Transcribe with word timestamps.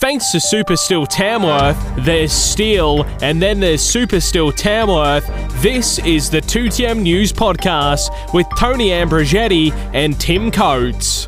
Thanks 0.00 0.32
to 0.32 0.40
Super 0.40 0.76
Steel 0.76 1.04
Tamworth, 1.04 1.76
there's 2.06 2.32
steel, 2.32 3.04
and 3.20 3.40
then 3.42 3.60
there's 3.60 3.82
Super 3.82 4.18
Steel 4.18 4.50
Tamworth. 4.50 5.26
This 5.60 5.98
is 5.98 6.30
the 6.30 6.40
2TM 6.40 7.02
News 7.02 7.34
Podcast 7.34 8.32
with 8.32 8.46
Toni 8.56 8.88
Ambrogetti 8.88 9.72
and 9.92 10.18
Tim 10.18 10.50
Coates. 10.50 11.26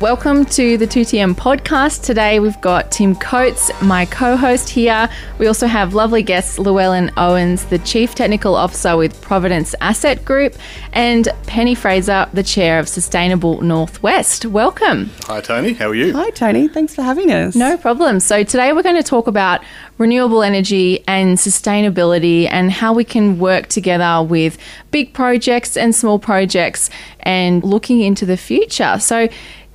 Welcome 0.00 0.44
to 0.44 0.76
the 0.78 0.86
2TM 0.86 1.34
podcast. 1.34 2.04
Today 2.04 2.38
we've 2.38 2.60
got 2.60 2.92
Tim 2.92 3.16
Coates, 3.16 3.68
my 3.82 4.06
co 4.06 4.36
host 4.36 4.68
here. 4.68 5.10
We 5.38 5.48
also 5.48 5.66
have 5.66 5.92
lovely 5.92 6.22
guests 6.22 6.56
Llewellyn 6.56 7.10
Owens, 7.16 7.64
the 7.64 7.80
Chief 7.80 8.14
Technical 8.14 8.54
Officer 8.54 8.96
with 8.96 9.20
Providence 9.20 9.74
Asset 9.80 10.24
Group, 10.24 10.54
and 10.92 11.26
Penne 11.48 11.74
Fraser, 11.74 12.28
the 12.32 12.44
Chair 12.44 12.78
of 12.78 12.88
Sustainable 12.88 13.60
Northwest. 13.60 14.46
Welcome. 14.46 15.10
Hi, 15.24 15.40
Toni. 15.40 15.72
How 15.72 15.88
are 15.88 15.96
you? 15.96 16.12
Hi, 16.12 16.30
Toni. 16.30 16.68
Thanks 16.68 16.94
for 16.94 17.02
having 17.02 17.32
us. 17.32 17.56
No 17.56 17.76
problem. 17.76 18.20
So, 18.20 18.44
today 18.44 18.72
we're 18.72 18.84
going 18.84 18.94
to 18.94 19.02
talk 19.02 19.26
about 19.26 19.64
renewable 19.98 20.44
energy 20.44 21.02
and 21.08 21.38
sustainability 21.38 22.46
and 22.48 22.70
how 22.70 22.92
we 22.92 23.02
can 23.02 23.40
work 23.40 23.66
together 23.66 24.24
with 24.24 24.58
big 24.92 25.12
projects 25.12 25.76
and 25.76 25.92
small 25.92 26.20
projects 26.20 26.88
and 27.18 27.64
looking 27.64 28.00
into 28.00 28.24
the 28.24 28.36
future. 28.36 28.96
So, 29.00 29.28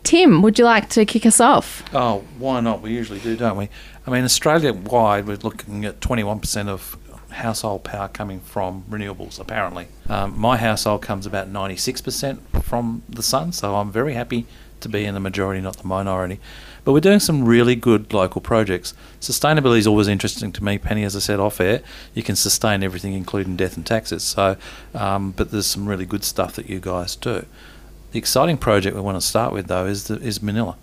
Tim, 0.04 0.42
would 0.42 0.60
you 0.60 0.66
like 0.66 0.90
to 0.90 1.06
kick 1.06 1.26
us 1.26 1.40
off? 1.40 1.84
Oh, 1.94 2.24
why 2.38 2.60
not? 2.60 2.82
We 2.82 2.92
usually 2.92 3.20
do, 3.20 3.36
don't 3.36 3.58
we? 3.58 3.70
I 4.06 4.12
mean, 4.12 4.24
Australia 4.24 4.74
wide, 4.74 5.26
we're 5.26 5.38
looking 5.38 5.86
at 5.86 6.02
21% 6.02 6.68
of 6.68 6.98
household 7.30 7.84
power 7.84 8.08
coming 8.08 8.40
from 8.40 8.84
renewables, 8.90 9.40
apparently. 9.40 9.88
Um, 10.10 10.38
my 10.38 10.58
household 10.58 11.02
comes 11.02 11.26
about 11.26 11.52
96% 11.52 12.64
from 12.64 13.04
the 13.10 13.24
sun, 13.24 13.52
so 13.52 13.76
I'm 13.76 13.92
very 13.92 14.14
happy 14.14 14.46
to 14.82 14.90
be 14.90 15.06
in 15.06 15.14
the 15.14 15.20
majority, 15.20 15.62
not 15.62 15.78
the 15.78 15.88
minority. 15.88 16.40
But 16.84 16.92
we're 16.92 17.00
doing 17.00 17.20
some 17.20 17.46
really 17.46 17.76
good 17.76 18.14
local 18.14 18.42
projects. 18.42 18.94
Sustainability 19.22 19.80
is 19.80 19.88
always 19.88 20.10
interesting 20.10 20.52
to 20.52 20.64
me, 20.64 20.78
Penne. 20.78 20.98
As 21.00 21.16
I 21.16 21.20
said 21.20 21.40
off 21.40 21.62
air, 21.62 21.82
you 22.14 22.24
can 22.24 22.36
sustain 22.36 22.84
everything, 22.84 23.14
including 23.14 23.56
death 23.56 23.78
and 23.78 23.86
taxes. 23.86 24.22
So, 24.24 24.58
um, 24.94 25.32
but 25.32 25.52
there's 25.52 25.66
some 25.66 25.88
really 25.88 26.06
good 26.06 26.26
stuff 26.26 26.56
that 26.58 26.70
you 26.70 26.82
guys 26.82 27.16
do. 27.16 27.46
The 28.14 28.20
exciting 28.20 28.58
project 28.58 28.96
we 28.96 29.02
want 29.02 29.20
to 29.20 29.26
start 29.26 29.54
with, 29.54 29.66
though, 29.66 29.88
is 29.88 30.04
the, 30.04 30.20
is 30.20 30.38
Manilla. 30.38 30.76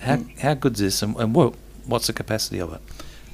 How 0.00 0.16
mm. 0.16 0.38
how 0.40 0.52
good 0.52 0.74
is 0.74 0.80
this, 0.80 1.02
and, 1.02 1.16
and 1.16 1.34
what 1.34 1.54
what's 1.86 2.06
the 2.06 2.12
capacity 2.12 2.60
of 2.60 2.70
it? 2.74 2.82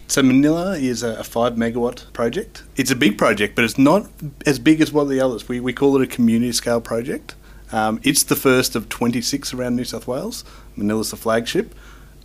So 0.06 0.22
Manilla 0.22 0.80
is 0.80 1.02
a, 1.02 1.16
a, 1.16 1.24
five 1.24 1.54
megawatt 1.54 2.12
project. 2.12 2.62
It's 2.76 2.92
a 2.92 2.94
big 2.94 3.18
project, 3.18 3.56
but 3.56 3.64
it's 3.64 3.76
not 3.76 4.06
as 4.46 4.60
big 4.60 4.80
as 4.80 4.92
what 4.92 5.08
the 5.08 5.20
others. 5.20 5.48
We 5.48 5.58
we 5.58 5.72
call 5.72 6.00
it 6.00 6.02
a 6.02 6.06
community 6.06 6.52
scale 6.52 6.80
project. 6.80 7.34
Um, 7.72 8.00
it's 8.04 8.22
the 8.22 8.36
first 8.36 8.76
of 8.76 8.88
26 8.88 9.52
around 9.54 9.74
New 9.74 9.84
South 9.84 10.06
Wales. 10.06 10.44
Manilla's 10.78 11.10
the 11.10 11.16
flagship. 11.16 11.74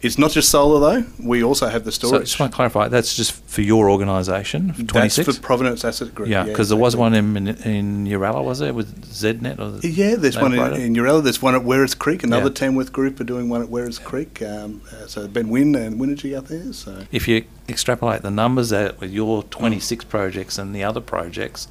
It's 0.02 0.18
not 0.18 0.32
just 0.32 0.50
solar 0.50 0.80
though. 0.80 1.08
We 1.20 1.44
also 1.44 1.68
have 1.68 1.84
the 1.84 1.92
storage. 1.92 2.12
So 2.12 2.20
just 2.20 2.40
want 2.40 2.52
to 2.52 2.56
clarify. 2.56 2.88
That's 2.88 3.16
just 3.16 3.32
for 3.32 3.62
your 3.62 3.90
organisation. 3.90 4.74
Twenty 4.86 5.10
six. 5.10 5.26
That's 5.26 5.38
for 5.40 5.44
Providence 5.44 5.84
Asset 5.84 6.14
Group. 6.14 6.30
Yeah, 6.30 6.44
because 6.44 6.70
yeah, 6.70 6.76
there 6.76 6.84
was 6.84 6.96
one 6.96 7.16
in 7.16 7.36
in 7.48 8.06
Uralla, 8.06 8.44
was 8.44 8.60
there 8.60 8.74
with 8.74 9.06
ZNet? 9.06 9.60
Or 9.60 9.86
yeah, 9.86 10.16
there's 10.16 10.38
one 10.38 10.54
in, 10.54 10.74
in 10.74 10.94
Uralla. 10.94 11.24
There's 11.24 11.42
one 11.42 11.56
at 11.56 11.64
Werris 11.64 11.98
Creek. 11.98 12.24
Another 12.24 12.50
yeah. 12.50 12.54
Tamworth 12.54 12.94
group 12.94 13.20
are 13.20 13.24
doing 13.24 13.50
one 13.50 13.64
at 13.64 13.70
Werris 13.70 14.00
yeah. 14.00 14.06
Creek. 14.06 14.42
Um, 14.44 14.82
uh, 14.92 15.08
so 15.08 15.28
Ben 15.28 15.50
Wynn 15.50 15.74
and 15.76 16.00
Winergy 16.00 16.38
out 16.38 16.46
there. 16.46 16.74
So 16.74 17.06
if 17.12 17.28
you 17.28 17.46
extrapolate 17.68 18.22
the 18.22 18.32
numbers 18.32 18.72
out 18.72 19.00
with 19.00 19.12
your 19.12 19.44
26 19.44 20.06
mm. 20.06 20.10
projects 20.10 20.60
and 20.60 20.76
the 20.76 20.84
other 20.84 21.02
projects, 21.02 21.68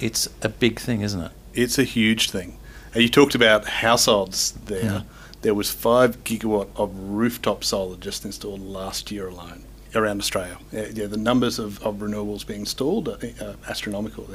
it's 0.00 0.28
a 0.42 0.48
big 0.48 0.80
thing, 0.80 1.02
isn't 1.02 1.20
it? 1.20 1.32
It's 1.54 1.78
a 1.78 1.84
huge 1.84 2.30
thing. 2.30 2.58
And 2.94 3.02
you 3.02 3.08
talked 3.08 3.36
about 3.36 3.66
households 3.66 4.52
there. 4.52 5.04
There 5.42 5.54
was 5.54 5.70
five 5.70 6.22
gigawatt 6.24 6.68
of 6.76 6.90
rooftop 6.94 7.64
solar 7.64 7.96
just 7.96 8.24
installed 8.24 8.60
last 8.60 9.10
year 9.10 9.28
alone 9.28 9.64
around 9.94 10.20
Australia. 10.20 10.58
Yeah, 10.70 11.06
the 11.06 11.16
numbers 11.16 11.58
of, 11.58 11.82
of 11.82 11.96
renewables 11.96 12.46
being 12.46 12.60
installed 12.60 13.08
are 13.08 13.18
uh, 13.40 13.54
astronomical. 13.66 14.28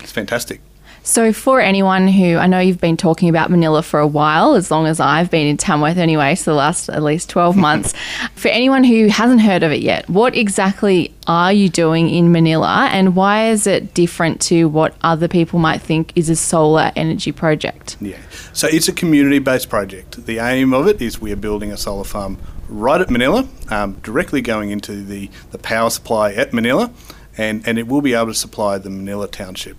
It's 0.00 0.12
fantastic. 0.12 0.60
So, 1.06 1.34
for 1.34 1.60
anyone 1.60 2.08
who 2.08 2.38
I 2.38 2.46
know 2.46 2.60
you've 2.60 2.80
been 2.80 2.96
talking 2.96 3.28
about 3.28 3.50
Manilla 3.50 3.84
for 3.84 4.00
a 4.00 4.06
while, 4.06 4.54
as 4.54 4.70
long 4.70 4.86
as 4.86 5.00
I've 5.00 5.30
been 5.30 5.46
in 5.46 5.58
Tamworth 5.58 5.98
anyway, 5.98 6.34
so 6.34 6.52
the 6.52 6.56
last 6.56 6.88
at 6.88 7.02
least 7.02 7.28
12 7.28 7.56
months, 7.58 7.92
for 8.34 8.48
anyone 8.48 8.84
who 8.84 9.08
hasn't 9.08 9.42
heard 9.42 9.62
of 9.62 9.70
it 9.70 9.82
yet, 9.82 10.08
what 10.08 10.34
exactly 10.34 11.14
are 11.26 11.52
you 11.52 11.68
doing 11.68 12.08
in 12.08 12.32
Manilla 12.32 12.88
and 12.88 13.14
why 13.14 13.50
is 13.50 13.66
it 13.66 13.92
different 13.92 14.40
to 14.42 14.66
what 14.66 14.96
other 15.02 15.28
people 15.28 15.58
might 15.58 15.82
think 15.82 16.10
is 16.16 16.30
a 16.30 16.36
solar 16.36 16.90
energy 16.96 17.32
project? 17.32 17.98
Yeah, 18.00 18.16
so 18.54 18.66
it's 18.68 18.88
a 18.88 18.92
community 18.92 19.40
based 19.40 19.68
project. 19.68 20.24
The 20.24 20.38
aim 20.38 20.72
of 20.72 20.86
it 20.88 21.02
is 21.02 21.20
we 21.20 21.32
are 21.32 21.36
building 21.36 21.70
a 21.70 21.76
solar 21.76 22.04
farm 22.04 22.38
right 22.70 23.02
at 23.02 23.08
Manilla, 23.08 23.46
um, 23.70 23.92
directly 24.02 24.40
going 24.40 24.70
into 24.70 25.04
the, 25.04 25.28
the 25.50 25.58
power 25.58 25.90
supply 25.90 26.32
at 26.32 26.52
Manilla, 26.52 26.90
and, 27.36 27.62
and 27.68 27.78
it 27.78 27.88
will 27.88 28.00
be 28.00 28.14
able 28.14 28.28
to 28.28 28.34
supply 28.34 28.78
the 28.78 28.88
Manilla 28.88 29.30
township 29.30 29.76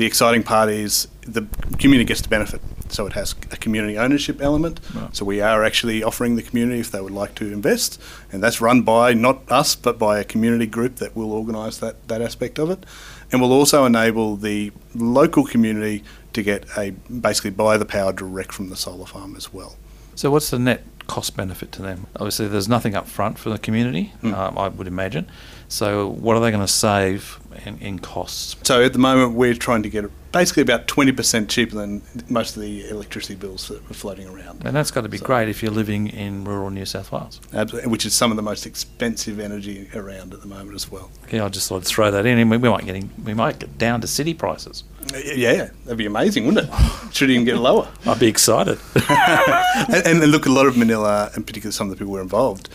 the 0.00 0.06
exciting 0.06 0.42
part 0.42 0.70
is 0.70 1.08
the 1.26 1.46
community 1.78 2.06
gets 2.06 2.22
to 2.22 2.28
benefit. 2.30 2.62
So 2.88 3.06
it 3.06 3.12
has 3.12 3.34
a 3.52 3.56
community 3.58 3.98
ownership 3.98 4.40
element. 4.40 4.80
Right. 4.94 5.14
So 5.14 5.26
we 5.26 5.42
are 5.42 5.62
actually 5.62 6.02
offering 6.02 6.36
the 6.36 6.42
community 6.42 6.80
if 6.80 6.90
they 6.90 7.02
would 7.02 7.12
like 7.12 7.34
to 7.34 7.52
invest, 7.52 8.00
and 8.32 8.42
that's 8.42 8.62
run 8.62 8.80
by 8.80 9.12
not 9.12 9.42
us 9.52 9.76
but 9.76 9.98
by 9.98 10.18
a 10.18 10.24
community 10.24 10.66
group 10.66 10.96
that 10.96 11.14
will 11.14 11.32
organise 11.32 11.76
that 11.78 12.08
that 12.08 12.22
aspect 12.22 12.58
of 12.58 12.70
it, 12.70 12.86
and 13.30 13.42
will 13.42 13.52
also 13.52 13.84
enable 13.84 14.36
the 14.36 14.72
local 14.94 15.44
community 15.44 16.02
to 16.32 16.42
get 16.42 16.64
a 16.78 16.92
basically 17.28 17.50
buy 17.50 17.76
the 17.76 17.84
power 17.84 18.10
direct 18.10 18.52
from 18.52 18.70
the 18.70 18.76
solar 18.76 19.04
farm 19.04 19.36
as 19.36 19.52
well. 19.52 19.76
So 20.14 20.30
what's 20.30 20.48
the 20.48 20.58
net 20.58 20.82
cost 21.10 21.36
benefit 21.36 21.72
to 21.72 21.82
them? 21.82 22.06
Obviously, 22.14 22.46
there's 22.46 22.68
nothing 22.68 22.94
up 22.94 23.08
front 23.08 23.36
for 23.36 23.50
the 23.50 23.58
community, 23.58 24.12
mm. 24.22 24.32
um, 24.32 24.56
I 24.56 24.68
would 24.68 24.86
imagine. 24.86 25.26
So, 25.66 26.08
what 26.08 26.36
are 26.36 26.40
they 26.40 26.52
going 26.52 26.62
to 26.62 26.72
save 26.72 27.40
in, 27.66 27.78
in, 27.78 27.98
costs? 27.98 28.54
So, 28.62 28.84
at 28.84 28.92
the 28.92 29.00
moment, 29.00 29.34
we're 29.34 29.54
trying 29.54 29.82
to 29.82 29.90
get 29.90 30.04
basically 30.32 30.62
about 30.62 30.86
20% 30.86 31.48
cheaper 31.48 31.76
than 31.76 32.02
most 32.28 32.56
of 32.56 32.62
the 32.62 32.88
electricity 32.88 33.34
bills 33.34 33.68
that 33.68 33.86
were 33.88 33.94
floating 33.94 34.28
around. 34.28 34.62
And 34.64 34.74
that's 34.74 34.90
got 34.90 35.02
to 35.02 35.08
be 35.08 35.18
so, 35.18 35.26
great 35.26 35.48
if 35.48 35.62
you're 35.62 35.72
living 35.72 36.08
in 36.08 36.44
rural 36.44 36.70
New 36.70 36.84
South 36.84 37.12
Wales. 37.12 37.40
Absolutely, 37.52 37.90
which 37.90 38.06
is 38.06 38.14
some 38.14 38.30
of 38.30 38.36
the 38.36 38.42
most 38.42 38.66
expensive 38.66 39.40
energy 39.40 39.88
around 39.94 40.32
at 40.32 40.40
the 40.40 40.46
moment 40.46 40.74
as 40.74 40.90
well. 40.90 41.10
Yeah, 41.30 41.44
I 41.44 41.48
just 41.48 41.68
thought 41.68 41.78
I'd 41.78 41.84
throw 41.84 42.10
that 42.10 42.26
in, 42.26 42.48
we, 42.48 42.56
we 42.56 42.68
might 42.68 42.84
get 42.84 43.02
we 43.24 43.34
might 43.34 43.58
get 43.58 43.78
down 43.78 44.00
to 44.00 44.06
city 44.06 44.34
prices. 44.34 44.84
Yeah, 45.24 45.70
that'd 45.84 45.98
be 45.98 46.06
amazing, 46.06 46.46
wouldn't 46.46 46.68
it? 46.68 47.14
Should 47.14 47.30
even 47.30 47.44
get 47.44 47.56
lower. 47.56 47.88
I'd 48.06 48.20
be 48.20 48.28
excited. 48.28 48.78
and, 49.08 50.06
and, 50.06 50.30
look, 50.30 50.46
a 50.46 50.50
lot 50.50 50.66
of 50.66 50.74
Manilla, 50.74 51.34
and 51.34 51.46
particularly 51.46 51.72
some 51.72 51.90
of 51.90 51.90
the 51.90 51.96
people 51.96 52.12
who 52.12 52.18
are 52.18 52.22
involved, 52.22 52.68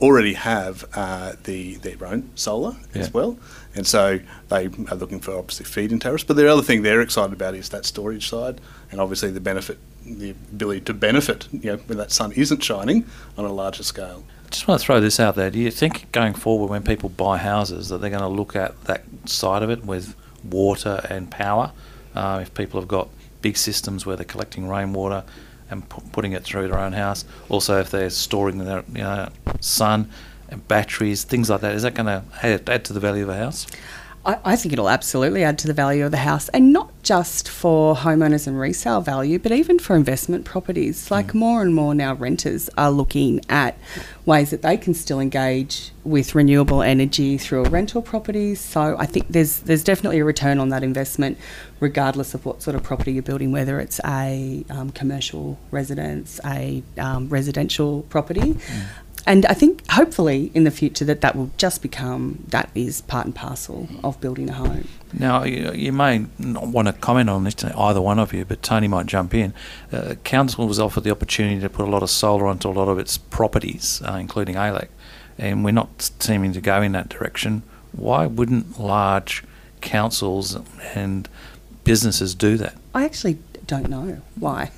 already 0.00 0.34
have 0.34 0.84
uh, 0.94 1.34
the 1.44 1.76
their 1.76 2.06
own 2.06 2.30
solar 2.34 2.76
yeah. 2.94 3.02
as 3.02 3.14
well, 3.14 3.38
and 3.74 3.86
so 3.86 4.20
they 4.48 4.66
are 4.66 4.96
looking 4.96 5.20
for 5.20 5.36
obviously 5.36 5.64
feed-in 5.64 5.98
tariffs. 5.98 6.24
But 6.24 6.36
the 6.36 6.50
other 6.50 6.62
thing 6.62 6.82
they're 6.82 7.00
excited 7.00 7.32
about 7.32 7.54
is 7.54 7.68
that 7.70 7.84
storage 7.84 8.28
side, 8.28 8.60
and 8.90 9.00
obviously 9.00 9.30
the 9.30 9.40
benefit, 9.40 9.78
the 10.04 10.30
ability 10.30 10.82
to 10.82 10.94
benefit, 10.94 11.48
you 11.52 11.72
know, 11.72 11.76
when 11.86 11.98
that 11.98 12.10
sun 12.12 12.32
isn't 12.32 12.62
shining 12.62 13.06
on 13.36 13.44
a 13.44 13.52
larger 13.52 13.82
scale. 13.82 14.24
Just 14.50 14.68
want 14.68 14.80
to 14.80 14.84
throw 14.86 15.00
this 15.00 15.18
out 15.18 15.34
there. 15.34 15.50
Do 15.50 15.58
you 15.58 15.70
think 15.70 16.12
going 16.12 16.34
forward, 16.34 16.68
when 16.68 16.82
people 16.82 17.08
buy 17.08 17.38
houses, 17.38 17.88
that 17.88 18.02
they're 18.02 18.10
going 18.10 18.22
to 18.22 18.28
look 18.28 18.54
at 18.54 18.84
that 18.84 19.04
side 19.24 19.62
of 19.62 19.70
it 19.70 19.84
with 19.84 20.14
water 20.44 21.06
and 21.08 21.30
power? 21.30 21.72
Uh, 22.14 22.40
if 22.42 22.52
people 22.52 22.78
have 22.78 22.88
got 22.88 23.08
big 23.40 23.56
systems 23.56 24.04
where 24.04 24.16
they're 24.16 24.24
collecting 24.24 24.68
rainwater 24.68 25.24
and 25.70 25.88
pu- 25.88 26.02
putting 26.12 26.32
it 26.32 26.44
through 26.44 26.68
their 26.68 26.78
own 26.78 26.92
house. 26.92 27.24
Also, 27.48 27.80
if 27.80 27.90
they're 27.90 28.10
storing 28.10 28.58
their 28.58 28.84
you 28.92 28.98
know, 28.98 29.28
sun 29.60 30.10
and 30.52 30.66
batteries, 30.68 31.24
things 31.24 31.50
like 31.50 31.60
that, 31.62 31.74
is 31.74 31.82
that 31.82 31.94
going 31.94 32.06
to 32.06 32.22
add, 32.42 32.68
add 32.68 32.84
to 32.84 32.92
the 32.92 33.00
value 33.00 33.24
of 33.24 33.28
a 33.30 33.36
house? 33.36 33.66
I, 34.24 34.38
I 34.44 34.56
think 34.56 34.72
it'll 34.72 34.88
absolutely 34.88 35.42
add 35.42 35.58
to 35.58 35.66
the 35.66 35.72
value 35.74 36.04
of 36.04 36.12
the 36.12 36.18
house, 36.18 36.48
and 36.50 36.72
not 36.72 36.90
just 37.02 37.48
for 37.48 37.96
homeowners 37.96 38.46
and 38.46 38.58
resale 38.58 39.00
value, 39.00 39.38
but 39.40 39.50
even 39.50 39.80
for 39.80 39.96
investment 39.96 40.44
properties. 40.44 41.10
Like 41.10 41.28
mm. 41.28 41.34
more 41.34 41.62
and 41.62 41.74
more 41.74 41.94
now, 41.94 42.14
renters 42.14 42.70
are 42.78 42.90
looking 42.90 43.40
at 43.48 43.76
ways 44.24 44.50
that 44.50 44.62
they 44.62 44.76
can 44.76 44.94
still 44.94 45.18
engage 45.18 45.90
with 46.04 46.36
renewable 46.36 46.82
energy 46.82 47.36
through 47.36 47.64
a 47.64 47.68
rental 47.68 48.02
property. 48.02 48.54
So 48.54 48.96
I 48.96 49.06
think 49.06 49.26
there's 49.28 49.60
there's 49.60 49.82
definitely 49.82 50.20
a 50.20 50.24
return 50.24 50.60
on 50.60 50.68
that 50.68 50.84
investment, 50.84 51.36
regardless 51.80 52.34
of 52.34 52.46
what 52.46 52.62
sort 52.62 52.76
of 52.76 52.84
property 52.84 53.12
you're 53.12 53.22
building, 53.24 53.50
whether 53.50 53.80
it's 53.80 54.00
a 54.04 54.64
um, 54.70 54.90
commercial 54.90 55.58
residence, 55.72 56.38
a 56.44 56.84
um, 56.98 57.28
residential 57.28 58.02
property. 58.02 58.40
Mm 58.40 58.82
and 59.26 59.46
I 59.46 59.54
think 59.54 59.88
hopefully 59.90 60.50
in 60.54 60.64
the 60.64 60.70
future 60.70 61.04
that 61.04 61.20
that 61.20 61.36
will 61.36 61.50
just 61.56 61.82
become 61.82 62.44
that 62.48 62.70
is 62.74 63.02
part 63.02 63.26
and 63.26 63.34
parcel 63.34 63.88
of 64.02 64.20
building 64.20 64.50
a 64.50 64.54
home. 64.54 64.88
Now 65.12 65.44
you, 65.44 65.72
you 65.72 65.92
may 65.92 66.26
not 66.38 66.68
want 66.68 66.88
to 66.88 66.94
comment 66.94 67.28
on 67.28 67.44
this, 67.44 67.62
either 67.64 68.00
one 68.00 68.18
of 68.18 68.32
you, 68.32 68.44
but 68.44 68.62
Toni 68.62 68.88
might 68.88 69.06
jump 69.06 69.34
in. 69.34 69.52
Uh, 69.92 70.14
council 70.24 70.66
was 70.66 70.80
offered 70.80 71.04
the 71.04 71.10
opportunity 71.10 71.60
to 71.60 71.68
put 71.68 71.86
a 71.86 71.90
lot 71.90 72.02
of 72.02 72.10
solar 72.10 72.46
onto 72.46 72.68
a 72.68 72.72
lot 72.72 72.88
of 72.88 72.98
its 72.98 73.18
properties, 73.18 74.02
uh, 74.08 74.14
including 74.14 74.56
ALEC, 74.56 74.88
and 75.38 75.64
we're 75.64 75.72
not 75.72 76.10
seeming 76.18 76.52
to 76.52 76.60
go 76.60 76.80
in 76.82 76.92
that 76.92 77.08
direction. 77.08 77.62
Why 77.92 78.26
wouldn't 78.26 78.80
large 78.80 79.44
councils 79.82 80.56
and 80.94 81.28
businesses 81.84 82.34
do 82.34 82.56
that? 82.56 82.74
I 82.94 83.04
actually 83.04 83.38
don't 83.72 83.88
know 83.88 84.20
why. 84.38 84.70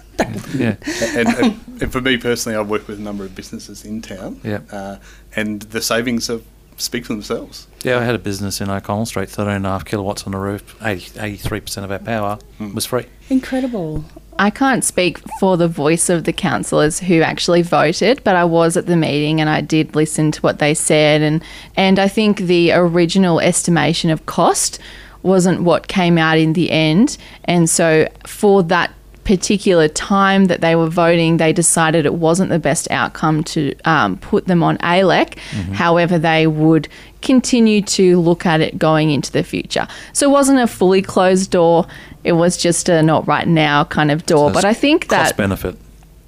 Yeah. 0.54 0.76
and, 1.16 1.28
and, 1.28 1.60
and 1.80 1.92
for 1.92 2.00
me 2.00 2.16
personally, 2.16 2.56
I've 2.56 2.68
worked 2.70 2.86
with 2.86 2.98
a 2.98 3.02
number 3.02 3.24
of 3.24 3.34
businesses 3.34 3.84
in 3.84 4.00
town, 4.02 4.40
Yeah. 4.44 4.60
uh, 4.70 4.96
and 5.34 5.62
the 5.62 5.80
savings 5.82 6.30
are, 6.30 6.40
speak 6.76 7.04
for 7.06 7.12
themselves. 7.12 7.66
Yeah, 7.82 7.98
I 7.98 8.04
had 8.04 8.14
a 8.14 8.18
business 8.20 8.60
in 8.60 8.70
O'Connell 8.70 9.06
Street, 9.06 9.28
13.5 9.28 9.84
kilowatts 9.84 10.24
on 10.24 10.32
the 10.32 10.38
roof, 10.38 10.76
80, 10.82 11.18
83% 11.18 11.82
of 11.84 11.90
our 11.90 11.98
power 11.98 12.38
was 12.72 12.86
free. 12.86 13.06
Incredible. 13.30 14.04
I 14.38 14.50
can't 14.50 14.84
speak 14.84 15.18
for 15.40 15.56
the 15.56 15.68
voice 15.68 16.08
of 16.08 16.22
the 16.24 16.32
councillors 16.32 17.00
who 17.00 17.20
actually 17.22 17.62
voted, 17.62 18.22
but 18.24 18.36
I 18.36 18.44
was 18.44 18.76
at 18.76 18.86
the 18.86 18.96
meeting 18.96 19.40
and 19.40 19.50
I 19.50 19.60
did 19.60 19.94
listen 19.96 20.30
to 20.32 20.40
what 20.40 20.58
they 20.58 20.74
said 20.74 21.22
and 21.22 21.42
and 21.76 21.98
I 22.00 22.08
think 22.08 22.38
the 22.38 22.72
original 22.72 23.38
estimation 23.40 24.10
of 24.10 24.26
cost 24.26 24.80
wasn't 25.24 25.62
what 25.62 25.88
came 25.88 26.18
out 26.18 26.38
in 26.38 26.52
the 26.52 26.70
end. 26.70 27.16
And 27.44 27.68
so 27.68 28.08
for 28.26 28.62
that 28.64 28.92
particular 29.24 29.88
time 29.88 30.46
that 30.46 30.60
they 30.60 30.76
were 30.76 30.88
voting, 30.88 31.38
they 31.38 31.52
decided 31.52 32.04
it 32.04 32.14
wasn't 32.14 32.50
the 32.50 32.58
best 32.58 32.90
outcome 32.90 33.42
to 33.42 33.74
um, 33.86 34.18
put 34.18 34.46
them 34.46 34.62
on 34.62 34.76
ALEC. 34.78 35.38
However, 35.72 36.18
they 36.18 36.46
would 36.46 36.88
continue 37.22 37.80
to 37.80 38.20
look 38.20 38.44
at 38.44 38.60
it 38.60 38.78
going 38.78 39.10
into 39.10 39.32
the 39.32 39.42
future. 39.42 39.88
So 40.12 40.28
it 40.28 40.32
wasn't 40.32 40.60
a 40.60 40.66
fully 40.66 41.00
closed 41.00 41.50
door. 41.50 41.86
It 42.22 42.32
was 42.32 42.56
just 42.56 42.88
a 42.88 43.02
not 43.02 43.26
right 43.26 43.48
now 43.48 43.84
kind 43.84 44.10
of 44.10 44.26
door. 44.26 44.50
So 44.50 44.54
but 44.54 44.64
I 44.64 44.74
think 44.74 45.08
Cost 45.08 45.30
that 45.30 45.36
benefit. 45.36 45.76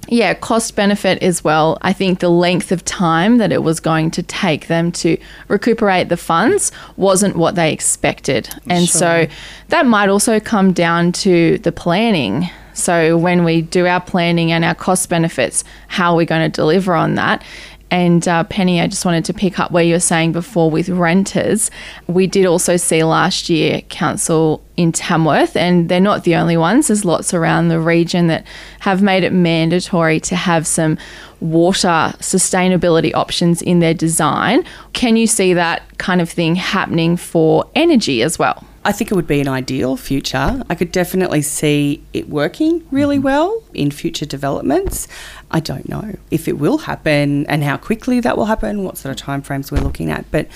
Yeah, 0.07 0.33
cost 0.33 0.75
benefit 0.75 1.21
as 1.21 1.43
well. 1.43 1.77
I 1.81 1.93
think 1.93 2.19
the 2.19 2.29
length 2.29 2.71
of 2.71 2.83
time 2.85 3.37
that 3.37 3.51
it 3.51 3.63
was 3.63 3.79
going 3.79 4.11
to 4.11 4.23
take 4.23 4.67
them 4.67 4.91
to 4.93 5.17
recuperate 5.47 6.09
the 6.09 6.17
funds 6.17 6.71
wasn't 6.95 7.35
what 7.35 7.55
they 7.55 7.73
expected. 7.73 8.49
And 8.69 8.87
so 8.87 9.27
that 9.69 9.85
might 9.85 10.09
also 10.09 10.39
come 10.39 10.73
down 10.73 11.11
to 11.13 11.57
the 11.59 11.71
planning. 11.71 12.49
So 12.73 13.17
when 13.17 13.43
we 13.43 13.63
do 13.63 13.87
our 13.87 13.99
planning 14.01 14.51
and 14.51 14.63
our 14.63 14.75
cost 14.75 15.09
benefits, 15.09 15.63
how 15.87 16.13
are 16.13 16.17
we 16.17 16.25
going 16.25 16.49
to 16.49 16.55
deliver 16.55 16.93
on 16.93 17.15
that? 17.15 17.43
And 17.89 18.27
uh, 18.27 18.43
Penne, 18.43 18.79
I 18.81 18.87
just 18.87 19.05
wanted 19.05 19.25
to 19.25 19.33
pick 19.33 19.59
up 19.59 19.71
where 19.71 19.83
you 19.83 19.93
were 19.93 19.99
saying 19.99 20.33
before 20.33 20.69
with 20.69 20.89
renters. 20.89 21.71
We 22.07 22.27
did 22.27 22.45
also 22.45 22.75
see 22.75 23.03
last 23.03 23.49
year 23.49 23.81
council 23.81 24.63
in 24.75 24.91
Tamworth, 24.91 25.55
and 25.55 25.87
they're 25.89 25.99
not 25.99 26.23
the 26.23 26.35
only 26.35 26.57
ones. 26.57 26.87
There's 26.87 27.05
lots 27.05 27.33
around 27.33 27.69
the 27.69 27.79
region 27.79 28.27
that 28.27 28.45
have 28.79 29.01
made 29.01 29.23
it 29.23 29.31
mandatory 29.31 30.19
to 30.21 30.35
have 30.35 30.67
some 30.67 30.97
water 31.39 32.13
sustainability 32.19 33.13
options 33.13 33.61
in 33.61 33.79
their 33.79 33.93
design. 33.93 34.63
Can 34.93 35.15
you 35.15 35.27
see 35.27 35.53
that 35.53 35.97
kind 35.97 36.19
of 36.19 36.29
thing 36.29 36.55
happening 36.55 37.15
for 37.15 37.69
energy 37.73 38.21
as 38.21 38.37
well? 38.37 38.65
I 38.87 38.93
think 38.93 39.11
it 39.11 39.15
would 39.15 39.27
be 39.27 39.41
an 39.41 39.49
ideal 39.49 39.97
future. 39.97 40.63
I 40.69 40.75
could 40.75 40.93
definitely 40.93 41.41
see 41.41 42.01
it 42.13 42.29
working 42.29 42.87
really 42.89 43.19
well 43.19 43.61
in 43.73 43.91
future 43.91 44.25
developments. 44.25 45.09
I 45.49 45.59
don't 45.59 45.87
know 45.87 46.15
if 46.29 46.47
it 46.47 46.59
will 46.59 46.79
happen 46.79 47.45
and 47.47 47.63
how 47.63 47.77
quickly 47.77 48.19
that 48.19 48.37
will 48.37 48.45
happen, 48.45 48.83
what 48.83 48.97
sort 48.97 49.19
of 49.19 49.25
timeframes 49.25 49.71
we're 49.71 49.79
looking 49.79 50.11
at, 50.11 50.29
but 50.29 50.47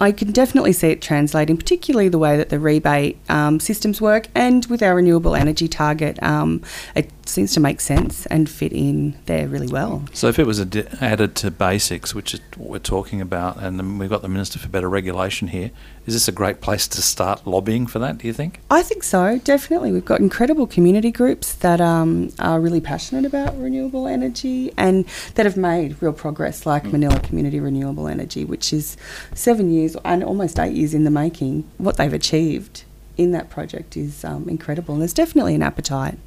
I 0.00 0.12
can 0.12 0.30
definitely 0.30 0.72
see 0.72 0.88
it 0.88 1.02
translating, 1.02 1.56
particularly 1.56 2.08
the 2.08 2.18
way 2.18 2.36
that 2.36 2.48
the 2.48 2.58
rebate 2.58 3.18
um, 3.28 3.58
systems 3.58 4.00
work 4.00 4.28
and 4.34 4.64
with 4.66 4.82
our 4.82 4.94
renewable 4.94 5.34
energy 5.34 5.66
target. 5.68 6.22
Um, 6.22 6.62
it 6.94 7.10
seems 7.26 7.52
to 7.54 7.60
make 7.60 7.80
sense 7.80 8.24
and 8.26 8.48
fit 8.48 8.72
in 8.72 9.18
there 9.26 9.48
really 9.48 9.66
well. 9.66 10.04
So 10.12 10.28
if 10.28 10.38
it 10.38 10.46
was 10.46 10.60
ad- 10.60 10.96
added 11.00 11.34
to 11.36 11.50
basics, 11.50 12.14
which 12.14 12.32
is 12.32 12.40
what 12.56 12.70
we're 12.70 12.78
talking 12.78 13.20
about, 13.20 13.58
and 13.58 13.78
then 13.78 13.98
we've 13.98 14.08
got 14.08 14.22
the 14.22 14.28
Minister 14.28 14.58
for 14.58 14.68
Better 14.68 14.88
Regulation 14.88 15.48
here, 15.48 15.72
is 16.06 16.14
this 16.14 16.28
a 16.28 16.32
great 16.32 16.60
place 16.62 16.88
to 16.88 17.02
start 17.02 17.46
lobbying 17.46 17.86
for 17.86 17.98
that, 17.98 18.18
do 18.18 18.26
you 18.26 18.32
think? 18.32 18.60
I 18.70 18.82
think 18.82 19.02
so, 19.02 19.38
definitely. 19.44 19.92
We've 19.92 20.04
got 20.04 20.20
incredible 20.20 20.66
community 20.66 21.10
groups 21.10 21.52
that 21.56 21.80
um, 21.80 22.32
are 22.38 22.60
really 22.60 22.80
passionate 22.80 23.26
about 23.26 23.58
renewable 23.60 24.06
energy 24.06 24.37
and 24.44 25.04
that 25.34 25.46
have 25.46 25.56
made 25.56 26.00
real 26.02 26.12
progress, 26.12 26.66
like 26.66 26.84
Manilla 26.84 27.22
Community 27.22 27.60
Renewable 27.60 28.08
Energy, 28.08 28.44
which 28.44 28.72
is 28.72 28.96
seven 29.34 29.70
years 29.70 29.96
and 30.04 30.22
almost 30.22 30.58
eight 30.58 30.74
years 30.74 30.94
in 30.94 31.04
the 31.04 31.10
making. 31.10 31.68
What 31.78 31.96
they've 31.96 32.12
achieved 32.12 32.84
in 33.16 33.32
that 33.32 33.50
project 33.50 33.96
is 33.96 34.24
um, 34.24 34.48
incredible, 34.48 34.94
and 34.94 35.02
there's 35.02 35.14
definitely 35.14 35.54
an 35.54 35.62
appetite. 35.62 36.18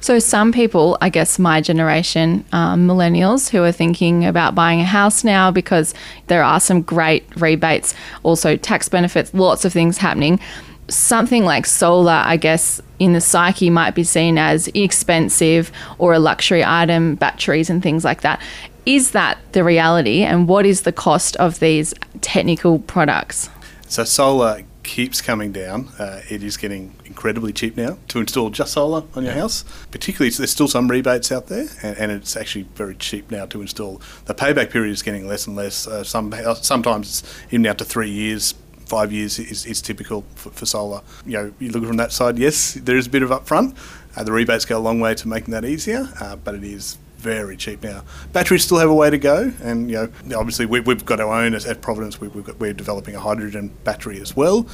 So, 0.00 0.18
some 0.18 0.52
people, 0.52 0.98
I 1.00 1.08
guess 1.08 1.38
my 1.38 1.60
generation, 1.60 2.44
um, 2.52 2.86
millennials, 2.86 3.48
who 3.48 3.62
are 3.62 3.72
thinking 3.72 4.26
about 4.26 4.54
buying 4.54 4.80
a 4.80 4.84
house 4.84 5.24
now 5.24 5.50
because 5.50 5.94
there 6.26 6.42
are 6.42 6.60
some 6.60 6.82
great 6.82 7.24
rebates, 7.36 7.94
also 8.22 8.56
tax 8.56 8.88
benefits, 8.88 9.32
lots 9.32 9.64
of 9.64 9.72
things 9.72 9.98
happening. 9.98 10.40
Something 10.88 11.44
like 11.44 11.66
solar, 11.66 12.22
I 12.24 12.36
guess, 12.36 12.80
in 12.98 13.12
the 13.12 13.20
psyche 13.20 13.70
might 13.70 13.94
be 13.94 14.04
seen 14.04 14.38
as 14.38 14.68
expensive 14.68 15.70
or 15.98 16.14
a 16.14 16.18
luxury 16.18 16.64
item, 16.64 17.14
batteries 17.14 17.68
and 17.70 17.82
things 17.82 18.04
like 18.04 18.22
that. 18.22 18.40
Is 18.86 19.10
that 19.10 19.38
the 19.52 19.62
reality? 19.64 20.22
And 20.22 20.48
what 20.48 20.64
is 20.64 20.82
the 20.82 20.92
cost 20.92 21.36
of 21.36 21.60
these 21.60 21.92
technical 22.22 22.78
products? 22.78 23.50
So 23.86 24.04
solar 24.04 24.64
keeps 24.82 25.20
coming 25.20 25.52
down. 25.52 25.88
Uh, 25.98 26.22
it 26.30 26.42
is 26.42 26.56
getting 26.56 26.94
incredibly 27.04 27.52
cheap 27.52 27.76
now 27.76 27.98
to 28.08 28.20
install 28.20 28.48
just 28.48 28.72
solar 28.72 29.04
on 29.14 29.24
your 29.24 29.34
house. 29.34 29.64
Particularly, 29.90 30.30
there's 30.30 30.50
still 30.50 30.68
some 30.68 30.88
rebates 30.88 31.30
out 31.30 31.48
there, 31.48 31.68
and, 31.82 31.98
and 31.98 32.12
it's 32.12 32.36
actually 32.36 32.66
very 32.74 32.94
cheap 32.94 33.30
now 33.30 33.44
to 33.46 33.60
install. 33.60 34.00
The 34.24 34.34
payback 34.34 34.70
period 34.70 34.92
is 34.92 35.02
getting 35.02 35.28
less 35.28 35.46
and 35.46 35.54
less. 35.54 35.86
Uh, 35.86 36.04
some 36.04 36.32
sometimes 36.62 37.20
it's 37.20 37.44
even 37.50 37.66
out 37.66 37.76
to 37.78 37.84
three 37.84 38.10
years. 38.10 38.54
Five 38.88 39.12
years 39.12 39.38
is, 39.38 39.66
is 39.66 39.82
typical 39.82 40.24
for, 40.34 40.48
for 40.50 40.64
solar. 40.64 41.02
You 41.26 41.32
know, 41.32 41.54
you 41.58 41.70
look 41.70 41.84
from 41.84 41.98
that 41.98 42.10
side. 42.10 42.38
Yes, 42.38 42.72
there 42.72 42.96
is 42.96 43.06
a 43.06 43.10
bit 43.10 43.22
of 43.22 43.28
upfront. 43.28 43.76
Uh, 44.16 44.24
the 44.24 44.32
rebates 44.32 44.64
go 44.64 44.78
a 44.78 44.80
long 44.80 44.98
way 44.98 45.14
to 45.14 45.28
making 45.28 45.52
that 45.52 45.64
easier, 45.66 46.08
uh, 46.20 46.36
but 46.36 46.54
it 46.54 46.64
is 46.64 46.96
very 47.18 47.56
cheap 47.56 47.82
now. 47.82 48.02
Batteries 48.32 48.64
still 48.64 48.78
have 48.78 48.88
a 48.88 48.94
way 48.94 49.10
to 49.10 49.18
go, 49.18 49.52
and 49.62 49.90
you 49.90 50.10
know, 50.24 50.38
obviously 50.38 50.64
we, 50.64 50.80
we've 50.80 51.04
got 51.04 51.20
our 51.20 51.34
own 51.34 51.54
at 51.54 51.82
Providence. 51.82 52.18
We, 52.18 52.28
we've 52.28 52.44
got, 52.44 52.58
we're 52.58 52.72
developing 52.72 53.14
a 53.14 53.20
hydrogen 53.20 53.76
battery 53.84 54.20
as 54.22 54.34
well. 54.34 54.66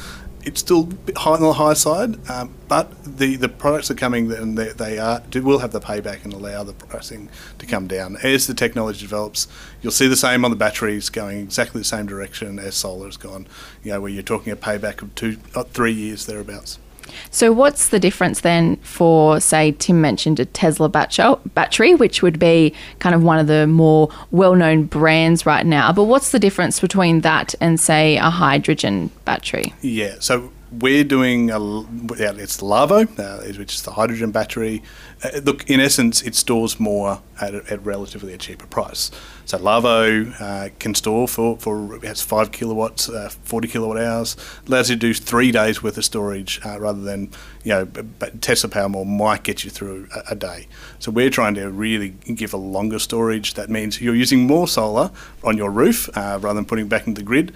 It's 0.45 0.61
still 0.61 0.91
high 1.17 1.33
on 1.33 1.41
the 1.41 1.55
high 1.55 1.73
side, 1.75 2.31
um, 2.31 2.55
but 2.69 2.93
the, 3.05 3.37
the 3.37 3.49
products 3.49 3.91
are 3.91 3.95
coming 3.95 4.31
and 4.31 4.59
they, 4.59 4.73
they 4.73 4.99
are 4.99 5.23
do, 5.31 5.43
will 5.43 5.61
have 5.61 5.73
the 5.73 5.81
payback 5.81 6.25
and 6.25 6.33
allow 6.35 6.63
the 6.65 6.75
pricing 6.75 7.31
to 7.59 7.67
come 7.67 7.87
down 7.87 8.19
as 8.23 8.47
the 8.47 8.55
technology 8.55 9.01
develops. 9.01 9.49
You'll 9.81 9.93
see 9.93 10.07
the 10.07 10.17
same 10.17 10.45
on 10.45 10.51
the 10.51 10.57
batteries 10.57 11.09
going 11.09 11.41
exactly 11.41 11.81
the 11.81 11.87
same 11.87 12.07
direction 12.07 12.59
as 12.59 12.75
solar 12.75 13.07
has 13.07 13.17
gone. 13.17 13.47
You 13.83 13.93
know, 13.93 14.03
where 14.03 14.11
you're 14.11 14.23
talking 14.23 14.53
a 14.53 14.57
payback 14.57 15.01
of 15.01 15.15
two, 15.15 15.37
three 15.37 15.93
years 15.93 16.27
thereabouts. 16.27 16.79
So, 17.31 17.53
what's 17.53 17.89
the 17.89 18.01
difference 18.01 18.41
then 18.41 18.77
for, 18.77 19.41
say, 19.41 19.73
Tim 19.73 20.01
mentioned 20.01 20.41
a 20.41 20.45
Tesla 20.45 20.89
battery, 20.89 21.95
which 21.95 22.23
would 22.23 22.39
be 22.39 22.75
kind 22.99 23.15
of 23.15 23.23
one 23.23 23.39
of 23.39 23.47
the 23.47 23.67
more 23.67 24.09
well 24.31 24.55
known 24.55 24.85
brands 24.85 25.47
right 25.47 25.67
now? 25.67 25.93
But 25.93 26.05
what's 26.05 26.31
the 26.33 26.39
difference 26.39 26.81
between 26.81 27.23
that 27.23 27.55
and, 27.61 27.79
say, 27.79 28.17
a 28.17 28.31
hydrogen 28.31 29.11
battery? 29.25 29.75
Yeah, 29.81 30.17
so 30.21 30.53
we're 30.81 31.05
doing 31.05 31.51
a, 31.51 31.59
it's 32.19 32.63
Lavo, 32.63 33.03
uh, 33.03 33.43
which 33.59 33.75
is 33.75 33.83
the 33.83 33.93
hydrogen 33.93 34.31
battery. 34.31 34.83
Uh, 35.23 35.41
look, 35.43 35.69
in 35.69 35.81
essence, 35.81 36.23
it 36.23 36.35
stores 36.35 36.81
more 36.81 37.21
at, 37.41 37.55
a, 37.55 37.65
at 37.71 37.85
relatively 37.85 38.33
a 38.33 38.39
cheaper 38.39 38.67
price. 38.67 39.11
So 39.47 39.59
Lavo 39.59 40.31
uh, 40.41 40.71
can 40.79 40.95
store 40.95 41.29
for, 41.29 41.57
for 41.59 41.99
has 42.05 42.23
five 42.23 42.51
kilowatts, 42.51 43.09
uh, 43.09 43.29
40 43.29 43.69
kilowatt 43.69 43.99
hours, 43.99 44.37
allows 44.67 44.91
you 44.91 44.97
to 44.97 45.01
do 45.01 45.15
three 45.15 45.53
days 45.53 45.83
worth 45.83 45.99
of 45.99 46.05
storage 46.05 46.61
uh, 46.65 46.81
rather 46.81 47.01
than, 47.03 47.31
you 47.63 47.73
know, 47.73 47.85
but 47.85 48.41
Tesla 48.41 48.71
Powerwall 48.71 49.07
might 49.07 49.43
get 49.43 49.65
you 49.65 49.71
through 49.71 50.09
a, 50.15 50.33
a 50.33 50.35
day. 50.35 50.67
So 50.99 51.11
we're 51.11 51.31
trying 51.31 51.55
to 51.55 51.71
really 51.71 52.11
give 52.11 52.55
a 52.55 52.59
longer 52.59 52.99
storage. 52.99 53.55
That 53.55 53.69
means 53.71 54.01
you're 54.01 54.15
using 54.15 54.47
more 54.47 54.67
solar 54.67 55.11
on 55.43 55.57
your 55.57 55.71
roof 55.71 56.09
uh, 56.17 56.39
rather 56.41 56.55
than 56.55 56.65
putting 56.65 56.89
back 56.89 57.07
into 57.07 57.21
the 57.21 57.27
grid 57.27 57.53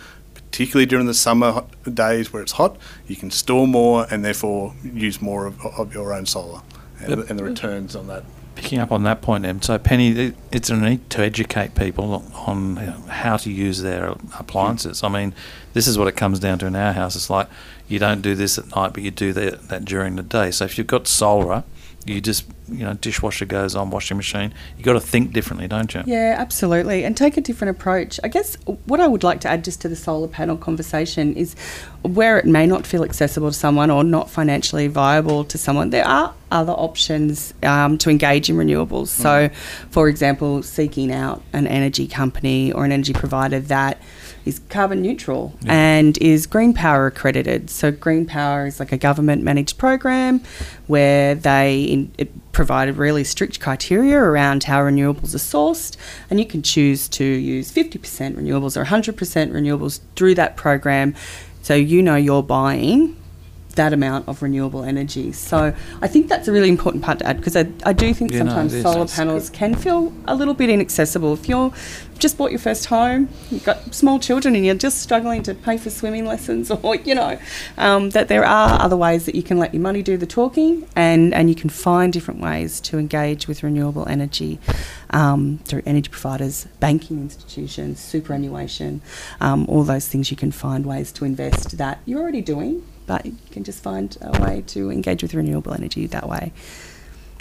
particularly 0.50 0.86
during 0.86 1.06
the 1.06 1.14
summer 1.14 1.64
days 1.92 2.32
where 2.32 2.42
it's 2.42 2.52
hot, 2.52 2.76
you 3.06 3.16
can 3.16 3.30
store 3.30 3.66
more 3.66 4.06
and 4.10 4.24
therefore 4.24 4.74
use 4.82 5.20
more 5.20 5.46
of, 5.46 5.60
of 5.64 5.94
your 5.94 6.12
own 6.12 6.26
solar 6.26 6.62
and, 7.00 7.10
Yep. 7.18 7.30
and 7.30 7.38
the 7.38 7.44
returns 7.44 7.94
on 7.94 8.06
that. 8.08 8.24
Picking 8.54 8.80
up 8.80 8.90
on 8.90 9.04
that 9.04 9.22
point, 9.22 9.44
Em, 9.46 9.62
so 9.62 9.78
Penne, 9.78 10.34
it's 10.50 10.68
a 10.68 10.76
need 10.76 11.08
to 11.10 11.22
educate 11.22 11.76
people 11.76 12.24
on 12.34 12.74
how 13.08 13.36
to 13.36 13.52
use 13.52 13.82
their 13.82 14.16
appliances. 14.36 15.04
I 15.04 15.08
mean, 15.08 15.32
this 15.74 15.86
is 15.86 15.96
what 15.96 16.08
it 16.08 16.16
comes 16.16 16.40
down 16.40 16.58
to 16.58 16.66
in 16.66 16.74
our 16.74 16.92
house. 16.92 17.14
It's 17.14 17.30
like 17.30 17.48
you 17.86 18.00
don't 18.00 18.20
do 18.20 18.34
this 18.34 18.58
at 18.58 18.74
night, 18.74 18.94
but 18.94 19.04
you 19.04 19.12
do 19.12 19.32
that, 19.32 19.68
that 19.68 19.84
during 19.84 20.16
the 20.16 20.24
day. 20.24 20.50
So 20.50 20.64
if 20.64 20.76
you've 20.76 20.88
got 20.88 21.06
solar, 21.06 21.62
you 22.08 22.20
just, 22.20 22.44
you 22.68 22.84
know, 22.84 22.94
dishwasher 22.94 23.44
goes 23.44 23.76
on, 23.76 23.90
washing 23.90 24.16
machine, 24.16 24.52
you 24.76 24.84
got 24.84 24.94
to 24.94 25.00
think 25.00 25.32
differently, 25.32 25.68
don't 25.68 25.92
you? 25.94 26.02
Yeah, 26.06 26.36
absolutely. 26.38 27.04
And 27.04 27.16
take 27.16 27.36
a 27.36 27.40
different 27.40 27.76
approach. 27.76 28.18
I 28.24 28.28
guess 28.28 28.56
what 28.86 29.00
I 29.00 29.06
would 29.06 29.22
like 29.22 29.40
to 29.40 29.48
add 29.48 29.64
just 29.64 29.80
to 29.82 29.88
the 29.88 29.96
solar 29.96 30.28
panel 30.28 30.56
conversation 30.56 31.34
is 31.34 31.54
where 32.02 32.38
it 32.38 32.46
may 32.46 32.66
not 32.66 32.86
feel 32.86 33.02
accessible 33.04 33.50
to 33.50 33.56
someone 33.56 33.90
or 33.90 34.04
not 34.04 34.30
financially 34.30 34.86
viable 34.86 35.44
to 35.44 35.58
someone, 35.58 35.90
there 35.90 36.06
are 36.06 36.34
other 36.50 36.72
options 36.72 37.52
um, 37.62 37.98
to 37.98 38.08
engage 38.08 38.48
in 38.48 38.56
renewables. 38.56 39.08
So, 39.08 39.50
for 39.90 40.08
example, 40.08 40.62
seeking 40.62 41.12
out 41.12 41.42
an 41.52 41.66
energy 41.66 42.06
company 42.06 42.72
or 42.72 42.84
an 42.84 42.92
energy 42.92 43.12
provider 43.12 43.60
that 43.60 44.00
is 44.48 44.60
carbon 44.70 45.02
neutral 45.02 45.52
and 45.66 46.16
is 46.18 46.46
green 46.46 46.72
power 46.72 47.06
accredited. 47.06 47.68
So 47.68 47.90
green 47.90 48.24
power 48.24 48.66
is 48.66 48.80
like 48.80 48.92
a 48.92 48.96
government 48.96 49.42
managed 49.42 49.76
program 49.76 50.40
where 50.86 51.34
they 51.34 51.82
in, 51.82 52.12
it 52.16 52.30
provided 52.52 52.96
really 52.96 53.24
strict 53.24 53.60
criteria 53.60 54.18
around 54.18 54.64
how 54.64 54.80
renewables 54.80 55.34
are 55.34 55.38
sourced 55.38 55.98
and 56.30 56.40
you 56.40 56.46
can 56.46 56.62
choose 56.62 57.08
to 57.08 57.24
use 57.24 57.70
50% 57.70 57.98
renewables 58.36 58.74
or 58.76 58.86
100% 58.86 59.14
renewables 59.52 60.00
through 60.16 60.34
that 60.36 60.56
program 60.56 61.14
so 61.62 61.74
you 61.74 62.02
know 62.02 62.16
you're 62.16 62.42
buying 62.42 63.16
that 63.74 63.92
amount 63.92 64.26
of 64.28 64.42
renewable 64.42 64.82
energy. 64.82 65.30
So 65.32 65.72
I 66.02 66.08
think 66.08 66.28
that's 66.28 66.48
a 66.48 66.52
really 66.52 66.68
important 66.68 67.04
part 67.04 67.20
to 67.20 67.26
add 67.26 67.36
because 67.36 67.56
I, 67.56 67.68
I 67.84 67.92
do 67.92 68.12
think 68.12 68.32
Yeah, 68.32 68.38
sometimes 68.38 68.74
is. 68.74 68.82
solar 68.82 69.06
panels 69.06 69.50
can 69.50 69.74
feel 69.76 70.12
a 70.26 70.34
little 70.34 70.54
bit 70.54 70.68
inaccessible. 70.68 71.32
If 71.34 71.48
you're 71.48 71.72
just 72.18 72.36
bought 72.36 72.50
your 72.50 72.58
first 72.58 72.86
home, 72.86 73.28
you've 73.50 73.64
got 73.64 73.94
small 73.94 74.18
children 74.18 74.54
and 74.54 74.64
you're 74.64 74.74
just 74.74 75.00
struggling 75.00 75.42
to 75.44 75.54
pay 75.54 75.78
for 75.78 75.90
swimming 75.90 76.24
lessons 76.26 76.70
or, 76.82 76.96
you 76.96 77.14
know, 77.14 77.38
um, 77.76 78.10
that 78.10 78.28
there 78.28 78.44
are 78.44 78.80
other 78.80 78.96
ways 78.96 79.26
that 79.26 79.34
you 79.34 79.42
can 79.42 79.58
let 79.58 79.72
your 79.72 79.82
money 79.82 80.02
do 80.02 80.16
the 80.16 80.26
talking 80.26 80.86
and, 80.96 81.32
and 81.34 81.48
you 81.48 81.54
can 81.54 81.70
find 81.70 82.12
different 82.12 82.40
ways 82.40 82.80
to 82.80 82.98
engage 82.98 83.48
with 83.48 83.62
renewable 83.62 84.06
energy 84.08 84.58
um, 85.10 85.58
through 85.64 85.82
energy 85.86 86.10
providers, 86.10 86.66
banking 86.80 87.20
institutions, 87.20 88.00
superannuation, 88.00 89.00
um, 89.40 89.66
all 89.68 89.84
those 89.84 90.08
things 90.08 90.30
you 90.30 90.36
can 90.36 90.50
find 90.50 90.84
ways 90.86 91.12
to 91.12 91.24
invest 91.24 91.78
that 91.78 92.00
you're 92.04 92.20
already 92.20 92.42
doing, 92.42 92.84
but 93.06 93.24
you 93.24 93.36
can 93.50 93.64
just 93.64 93.82
find 93.82 94.16
a 94.20 94.40
way 94.42 94.62
to 94.66 94.90
engage 94.90 95.22
with 95.22 95.34
renewable 95.34 95.72
energy 95.72 96.06
that 96.06 96.28
way. 96.28 96.52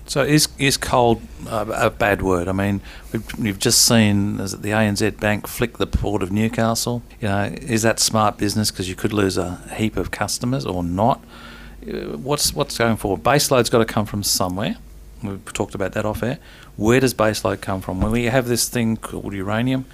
So 0.07 0.21
is 0.23 0.47
is 0.57 0.77
coal 0.77 1.21
uh, 1.47 1.65
a 1.73 1.89
bad 1.89 2.21
word? 2.21 2.47
I 2.47 2.53
mean, 2.53 2.81
we've, 3.11 3.37
we've 3.37 3.59
just 3.59 3.85
seen 3.85 4.39
is 4.39 4.53
it 4.53 4.61
the 4.61 4.69
ANZ 4.69 5.19
Bank 5.19 5.47
flick 5.47 5.77
the 5.77 5.87
port 5.87 6.23
of 6.23 6.31
Newcastle. 6.31 7.03
You 7.19 7.27
know, 7.27 7.43
is 7.61 7.81
that 7.81 7.99
smart 7.99 8.37
business 8.37 8.71
because 8.71 8.87
you 8.87 8.95
could 8.95 9.11
lose 9.11 9.37
a 9.37 9.57
heap 9.75 9.97
of 9.97 10.09
customers 10.11 10.65
or 10.65 10.81
not? 10.83 11.23
Uh, 11.85 12.17
What's 12.17 12.53
what's 12.53 12.77
going 12.77 12.95
forward? 12.95 13.21
Baseload's 13.21 13.69
got 13.69 13.79
to 13.79 13.85
come 13.85 14.05
from 14.05 14.23
somewhere. 14.23 14.77
We've 15.21 15.53
talked 15.53 15.75
about 15.75 15.91
that 15.93 16.05
off 16.05 16.23
air. 16.23 16.39
Where 16.77 16.99
does 16.99 17.13
baseload 17.13 17.59
come 17.59 17.81
from? 17.81 17.99
When 17.99 18.11
we 18.11 18.25
have 18.25 18.47
this 18.47 18.69
thing 18.69 18.97
called 18.97 19.33
uranium, 19.33 19.85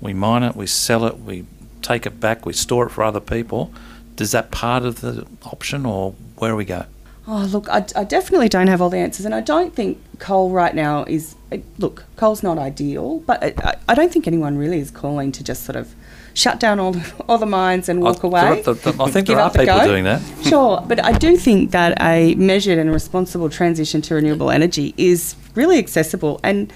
we 0.00 0.14
mine 0.14 0.44
it, 0.44 0.56
we 0.56 0.66
sell 0.66 1.04
it, 1.04 1.18
we 1.18 1.44
take 1.82 2.06
it 2.06 2.20
back, 2.20 2.46
we 2.46 2.52
store 2.52 2.86
it 2.86 2.90
for 2.90 3.02
other 3.02 3.20
people. 3.20 3.72
Does 4.16 4.32
that 4.32 4.50
part 4.50 4.84
of 4.84 5.00
the 5.00 5.26
option, 5.44 5.84
or 5.84 6.12
where 6.36 6.52
do 6.52 6.56
we 6.56 6.64
go? 6.64 6.86
Oh, 7.30 7.44
look, 7.52 7.68
I, 7.68 7.84
I 7.94 8.04
definitely 8.04 8.48
don't 8.48 8.68
have 8.68 8.80
all 8.80 8.88
the 8.88 8.96
answers, 8.96 9.26
and 9.26 9.34
I 9.34 9.40
don't 9.42 9.74
think 9.74 9.98
coal 10.18 10.50
right 10.50 10.74
now 10.74 11.04
is. 11.04 11.34
uh, 11.52 11.58
Look, 11.78 12.04
coal's 12.16 12.42
not 12.42 12.56
ideal, 12.58 13.18
but 13.20 13.42
I, 13.44 13.52
I- 13.58 13.74
I 13.90 13.94
don't 13.94 14.10
think 14.10 14.26
anyone 14.26 14.56
really 14.56 14.78
is 14.80 14.90
calling 14.90 15.30
to 15.32 15.44
just 15.44 15.64
sort 15.64 15.76
of 15.76 15.94
shut 16.32 16.58
down 16.58 16.80
all 16.80 16.92
the, 16.92 17.12
all 17.28 17.36
the 17.36 17.44
mines 17.46 17.88
and 17.90 18.00
walk 18.02 18.24
I, 18.24 18.28
away. 18.28 18.40
are- 18.40 18.62
there- 18.62 18.94
I 19.00 19.10
think 19.10 19.26
there 19.26 19.38
are 19.40 19.50
people 19.50 19.66
go. 19.66 19.84
doing 19.86 20.04
that. 20.04 20.22
Sure, 20.42 20.82
but 20.88 21.04
I 21.04 21.12
do 21.12 21.36
think 21.36 21.70
that 21.72 22.00
a 22.00 22.34
measured 22.36 22.78
and 22.78 22.90
responsible 22.90 23.50
transition 23.50 24.00
to 24.02 24.14
renewable 24.14 24.50
energy 24.50 24.94
is 24.96 25.34
really 25.54 25.78
accessible 25.78 26.40
and. 26.42 26.72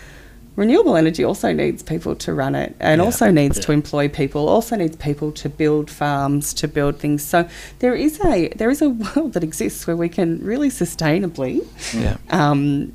Renewable 0.54 0.96
energy 0.96 1.24
also 1.24 1.50
needs 1.52 1.82
people 1.82 2.14
to 2.16 2.34
run 2.34 2.54
it 2.54 2.76
and 2.78 2.98
Yeah. 2.98 3.04
also 3.06 3.30
needs 3.30 3.58
to 3.60 3.72
employ 3.72 4.08
people, 4.08 4.48
also 4.48 4.76
needs 4.76 4.96
people 4.96 5.32
to 5.32 5.48
build 5.48 5.90
farms, 5.90 6.52
to 6.54 6.68
build 6.68 6.98
things. 6.98 7.22
So 7.24 7.48
there 7.78 7.94
is 7.94 8.20
a 8.24 8.48
there 8.56 8.68
is 8.70 8.82
a 8.82 8.90
world 8.90 9.32
that 9.32 9.42
exists 9.42 9.86
where 9.86 9.96
we 9.96 10.08
can 10.10 10.40
really 10.44 10.68
sustainably 10.68 11.64
Yeah. 11.94 12.16
um, 12.30 12.92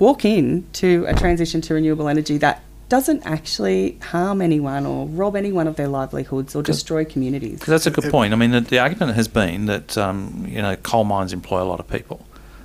walk 0.00 0.24
in 0.24 0.64
to 0.74 1.04
a 1.08 1.14
transition 1.14 1.60
to 1.62 1.74
renewable 1.74 2.08
energy 2.08 2.36
that 2.38 2.62
doesn't 2.88 3.22
actually 3.26 3.98
harm 4.02 4.40
anyone 4.40 4.86
or 4.86 5.06
rob 5.08 5.36
anyone 5.36 5.66
of 5.68 5.76
their 5.76 5.88
livelihoods 5.88 6.56
or 6.56 6.62
destroy 6.62 7.04
communities. 7.04 7.58
'Cause 7.60 7.68
that's 7.68 7.86
a 7.86 7.90
good 7.90 8.10
point. 8.10 8.32
I 8.32 8.36
mean, 8.36 8.50
the, 8.50 8.62
the 8.62 8.78
argument 8.78 9.14
has 9.14 9.28
been 9.28 9.66
that 9.66 9.98
um, 9.98 10.46
you 10.48 10.62
know 10.62 10.74
coal 10.76 11.04
mines 11.04 11.32
employ 11.32 11.62
a 11.62 11.68
lot 11.72 11.80
of 11.80 11.86
people. 11.88 12.20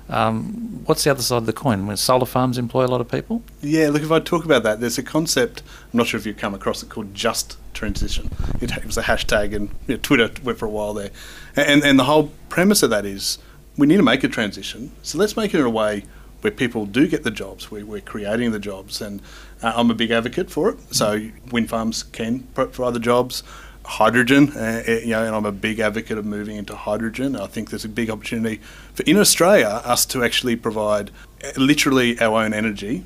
Um, 0.08 0.82
what's 0.84 1.04
the 1.04 1.10
other 1.10 1.22
side 1.22 1.38
of 1.38 1.46
the 1.46 1.52
coin? 1.52 1.86
When 1.86 1.96
solar 1.96 2.26
farms 2.26 2.58
employ 2.58 2.84
a 2.84 2.88
lot 2.88 3.00
of 3.00 3.08
people, 3.08 3.42
Yeah, 3.62 3.88
look, 3.88 4.02
if 4.02 4.12
I 4.12 4.20
talk 4.20 4.44
about 4.44 4.62
that, 4.64 4.80
there's 4.80 4.98
a 4.98 5.02
concept, 5.02 5.62
I'm 5.92 5.98
not 5.98 6.06
sure 6.06 6.18
if 6.18 6.26
you've 6.26 6.36
come 6.36 6.54
across 6.54 6.82
it, 6.82 6.90
called 6.90 7.14
just 7.14 7.56
transition. 7.72 8.30
It, 8.60 8.84
was 8.84 8.98
a 8.98 9.02
hashtag, 9.02 9.54
and 9.54 9.70
you 9.86 9.94
know, 9.94 10.00
Twitter 10.02 10.30
went 10.42 10.58
for 10.58 10.66
a 10.66 10.70
while 10.70 10.94
there. 10.94 11.10
And, 11.56 11.82
and 11.82 11.98
the 11.98 12.04
whole 12.04 12.30
premise 12.48 12.82
of 12.82 12.90
that 12.90 13.06
is 13.06 13.38
we 13.76 13.86
need 13.86 13.96
to 13.96 14.02
make 14.02 14.22
a 14.24 14.28
transition, 14.28 14.92
so 15.02 15.18
let's 15.18 15.36
make 15.36 15.54
it 15.54 15.60
in 15.60 15.66
a 15.66 15.70
way 15.70 16.04
where 16.44 16.50
people 16.50 16.84
do 16.84 17.08
get 17.08 17.22
the 17.22 17.30
jobs, 17.30 17.70
where 17.70 17.86
we're 17.86 18.02
creating 18.02 18.52
the 18.52 18.58
jobs. 18.58 19.00
And 19.00 19.22
uh, 19.62 19.72
I'm 19.74 19.90
a 19.90 19.94
big 19.94 20.10
advocate 20.10 20.50
for 20.50 20.68
it. 20.68 20.94
So 20.94 21.30
wind 21.50 21.70
farms 21.70 22.02
can 22.02 22.40
pro- 22.52 22.66
provide 22.66 22.92
the 22.92 23.00
jobs. 23.00 23.42
Hydrogen, 23.84 24.50
uh, 24.56 24.82
uh, 24.86 24.92
you 24.92 25.08
know, 25.08 25.24
and 25.24 25.34
I'm 25.34 25.44
a 25.44 25.52
big 25.52 25.78
advocate 25.78 26.16
of 26.16 26.24
moving 26.24 26.56
into 26.56 26.74
hydrogen. 26.74 27.36
I 27.36 27.46
think 27.46 27.70
there's 27.70 27.84
a 27.84 27.88
big 27.88 28.08
opportunity 28.08 28.60
for 28.94 29.02
in 29.02 29.18
Australia 29.18 29.82
us 29.84 30.06
to 30.06 30.24
actually 30.24 30.56
provide 30.56 31.10
uh, 31.42 31.50
literally 31.56 32.18
our 32.18 32.42
own 32.42 32.54
energy 32.54 33.04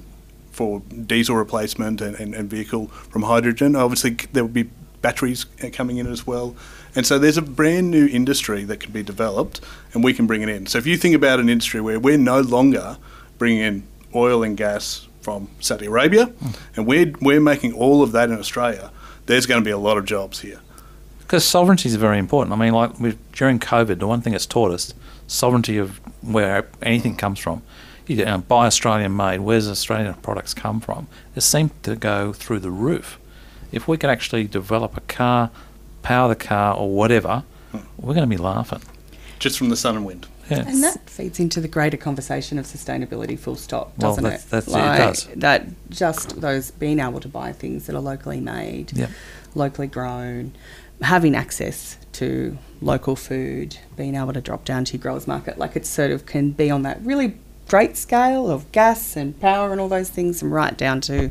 for 0.52 0.80
diesel 0.80 1.36
replacement 1.36 2.00
and, 2.00 2.16
and, 2.16 2.34
and 2.34 2.48
vehicle 2.48 2.88
from 2.88 3.22
hydrogen. 3.22 3.74
Obviously, 3.74 4.10
there 4.32 4.44
will 4.44 4.50
be 4.50 4.70
batteries 5.02 5.46
uh, 5.62 5.68
coming 5.72 5.98
in 5.98 6.06
as 6.06 6.26
well. 6.26 6.56
And 6.94 7.06
so 7.06 7.18
there's 7.18 7.36
a 7.36 7.42
brand 7.42 7.90
new 7.90 8.06
industry 8.06 8.64
that 8.64 8.80
can 8.80 8.92
be 8.92 9.02
developed 9.02 9.60
and 9.92 10.02
we 10.02 10.12
can 10.12 10.26
bring 10.26 10.42
it 10.42 10.48
in. 10.48 10.66
So 10.66 10.78
if 10.78 10.86
you 10.86 10.96
think 10.96 11.14
about 11.14 11.40
an 11.40 11.48
industry 11.48 11.80
where 11.80 12.00
we're 12.00 12.18
no 12.18 12.40
longer 12.40 12.98
bringing 13.36 13.60
in 13.60 13.82
oil 14.14 14.42
and 14.42 14.56
gas 14.56 15.06
from 15.20 15.48
Saudi 15.60 15.86
Arabia 15.86 16.32
and 16.76 16.86
we're, 16.86 17.12
we're 17.20 17.40
making 17.40 17.72
all 17.72 18.02
of 18.02 18.12
that 18.12 18.30
in 18.30 18.38
Australia, 18.38 18.90
there's 19.26 19.46
going 19.46 19.60
to 19.60 19.64
be 19.64 19.70
a 19.70 19.78
lot 19.78 19.98
of 19.98 20.04
jobs 20.04 20.40
here. 20.40 20.60
Because 21.28 21.44
sovereignty 21.44 21.90
is 21.90 21.96
very 21.96 22.18
important. 22.18 22.54
I 22.54 22.56
mean, 22.56 22.72
like 22.72 22.98
with, 22.98 23.18
during 23.32 23.60
COVID, 23.60 23.98
the 23.98 24.06
one 24.06 24.22
thing 24.22 24.32
it's 24.32 24.46
taught 24.46 24.70
us 24.70 24.94
sovereignty 25.26 25.76
of 25.76 26.00
where 26.22 26.66
anything 26.80 27.16
comes 27.16 27.38
from. 27.38 27.60
You 28.06 28.24
know, 28.24 28.32
um, 28.32 28.40
buy 28.40 28.64
Australian 28.64 29.14
made. 29.14 29.40
Where's 29.40 29.68
Australian 29.68 30.14
products 30.14 30.54
come 30.54 30.80
from? 30.80 31.06
It 31.36 31.42
seemed 31.42 31.70
to 31.82 31.96
go 31.96 32.32
through 32.32 32.60
the 32.60 32.70
roof. 32.70 33.18
If 33.70 33.86
we 33.86 33.98
could 33.98 34.08
actually 34.08 34.44
develop 34.44 34.96
a 34.96 35.02
car, 35.02 35.50
power 36.00 36.28
the 36.28 36.34
car, 36.34 36.74
or 36.74 36.88
whatever, 36.88 37.44
hmm. 37.72 37.80
we're 37.98 38.14
going 38.14 38.26
to 38.28 38.34
be 38.34 38.42
laughing. 38.42 38.80
Just 39.38 39.58
from 39.58 39.68
the 39.68 39.76
sun 39.76 39.96
and 39.96 40.06
wind. 40.06 40.26
Yeah. 40.48 40.64
And 40.66 40.82
that 40.82 41.10
feeds 41.10 41.38
into 41.38 41.60
the 41.60 41.68
greater 41.68 41.98
conversation 41.98 42.58
of 42.58 42.64
sustainability, 42.64 43.38
full 43.38 43.56
stop, 43.56 43.94
doesn't 43.98 44.24
that's- 44.24 44.46
it? 44.46 44.50
that's- 44.50 45.26
it 45.26 45.28
does. 45.28 45.28
That 45.36 45.90
just 45.90 46.40
those 46.40 46.70
being 46.70 47.00
able 47.00 47.20
to 47.20 47.28
buy 47.28 47.52
things 47.52 47.84
that 47.84 47.94
are 47.94 48.00
locally 48.00 48.40
made, 48.40 48.96
Yep. 48.96 49.10
locally 49.54 49.88
grown, 49.88 50.54
having 51.02 51.34
access 51.34 51.96
to 52.12 52.58
local 52.80 53.16
food, 53.16 53.78
being 53.96 54.14
able 54.14 54.32
to 54.32 54.40
drop 54.40 54.64
down 54.64 54.84
to 54.84 54.94
your 54.94 55.02
growers 55.02 55.26
market, 55.26 55.58
like 55.58 55.76
it 55.76 55.86
sort 55.86 56.10
of 56.10 56.26
can 56.26 56.50
be 56.50 56.70
on 56.70 56.82
that 56.82 57.00
really 57.02 57.36
great 57.68 57.96
scale 57.96 58.50
of 58.50 58.70
gas 58.72 59.16
and 59.16 59.38
power 59.40 59.72
and 59.72 59.80
all 59.80 59.88
those 59.88 60.10
things, 60.10 60.42
and 60.42 60.52
right 60.52 60.76
down 60.76 61.00
to 61.02 61.30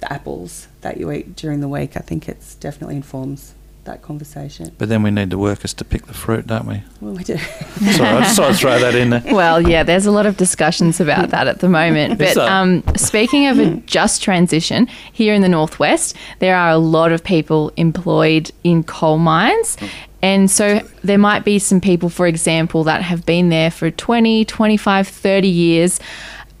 the 0.00 0.12
apples 0.12 0.68
that 0.80 0.98
you 0.98 1.10
eat 1.10 1.36
during 1.36 1.60
the 1.60 1.68
week. 1.68 1.96
I 1.96 2.00
think 2.00 2.28
it's 2.28 2.54
definitely 2.56 2.96
informs 2.96 3.54
that 3.88 4.02
conversation. 4.02 4.74
But 4.78 4.88
then 4.88 5.02
we 5.02 5.10
need 5.10 5.30
the 5.30 5.38
workers 5.38 5.74
to 5.74 5.84
pick 5.84 6.06
the 6.06 6.14
fruit, 6.14 6.46
don't 6.46 6.66
we? 6.66 6.82
Well, 7.00 7.14
we 7.14 7.24
do. 7.24 7.36
Sorry, 7.38 8.08
I 8.08 8.20
just 8.22 8.36
thought 8.36 8.50
I'd 8.50 8.56
throw 8.56 8.78
that 8.78 8.94
in 8.94 9.10
there. 9.10 9.22
Well, 9.32 9.60
yeah, 9.60 9.82
there's 9.82 10.06
a 10.06 10.10
lot 10.10 10.26
of 10.26 10.36
discussions 10.36 11.00
about 11.00 11.30
that 11.30 11.48
at 11.48 11.58
the 11.60 11.68
moment. 11.68 12.18
But 12.18 12.36
um, 12.36 12.84
speaking 12.96 13.46
of 13.46 13.58
a 13.58 13.76
just 13.86 14.22
transition, 14.22 14.86
here 15.12 15.34
in 15.34 15.42
the 15.42 15.48
Northwest, 15.48 16.16
there 16.38 16.56
are 16.56 16.70
a 16.70 16.78
lot 16.78 17.12
of 17.12 17.24
people 17.24 17.72
employed 17.76 18.50
in 18.62 18.84
coal 18.84 19.18
mines. 19.18 19.76
And 20.20 20.50
so 20.50 20.80
there 21.02 21.18
might 21.18 21.44
be 21.44 21.58
some 21.58 21.80
people, 21.80 22.08
for 22.08 22.26
example, 22.26 22.84
that 22.84 23.02
have 23.02 23.24
been 23.24 23.48
there 23.48 23.70
for 23.70 23.90
20, 23.90 24.44
25, 24.44 25.08
30 25.08 25.48
years, 25.48 26.00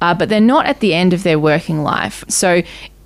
uh, 0.00 0.14
but 0.14 0.28
they're 0.28 0.40
not 0.40 0.66
at 0.66 0.80
the 0.80 0.94
end 0.94 1.12
of 1.12 1.24
their 1.24 1.38
working 1.38 1.82
life. 1.82 2.24
So 2.28 2.62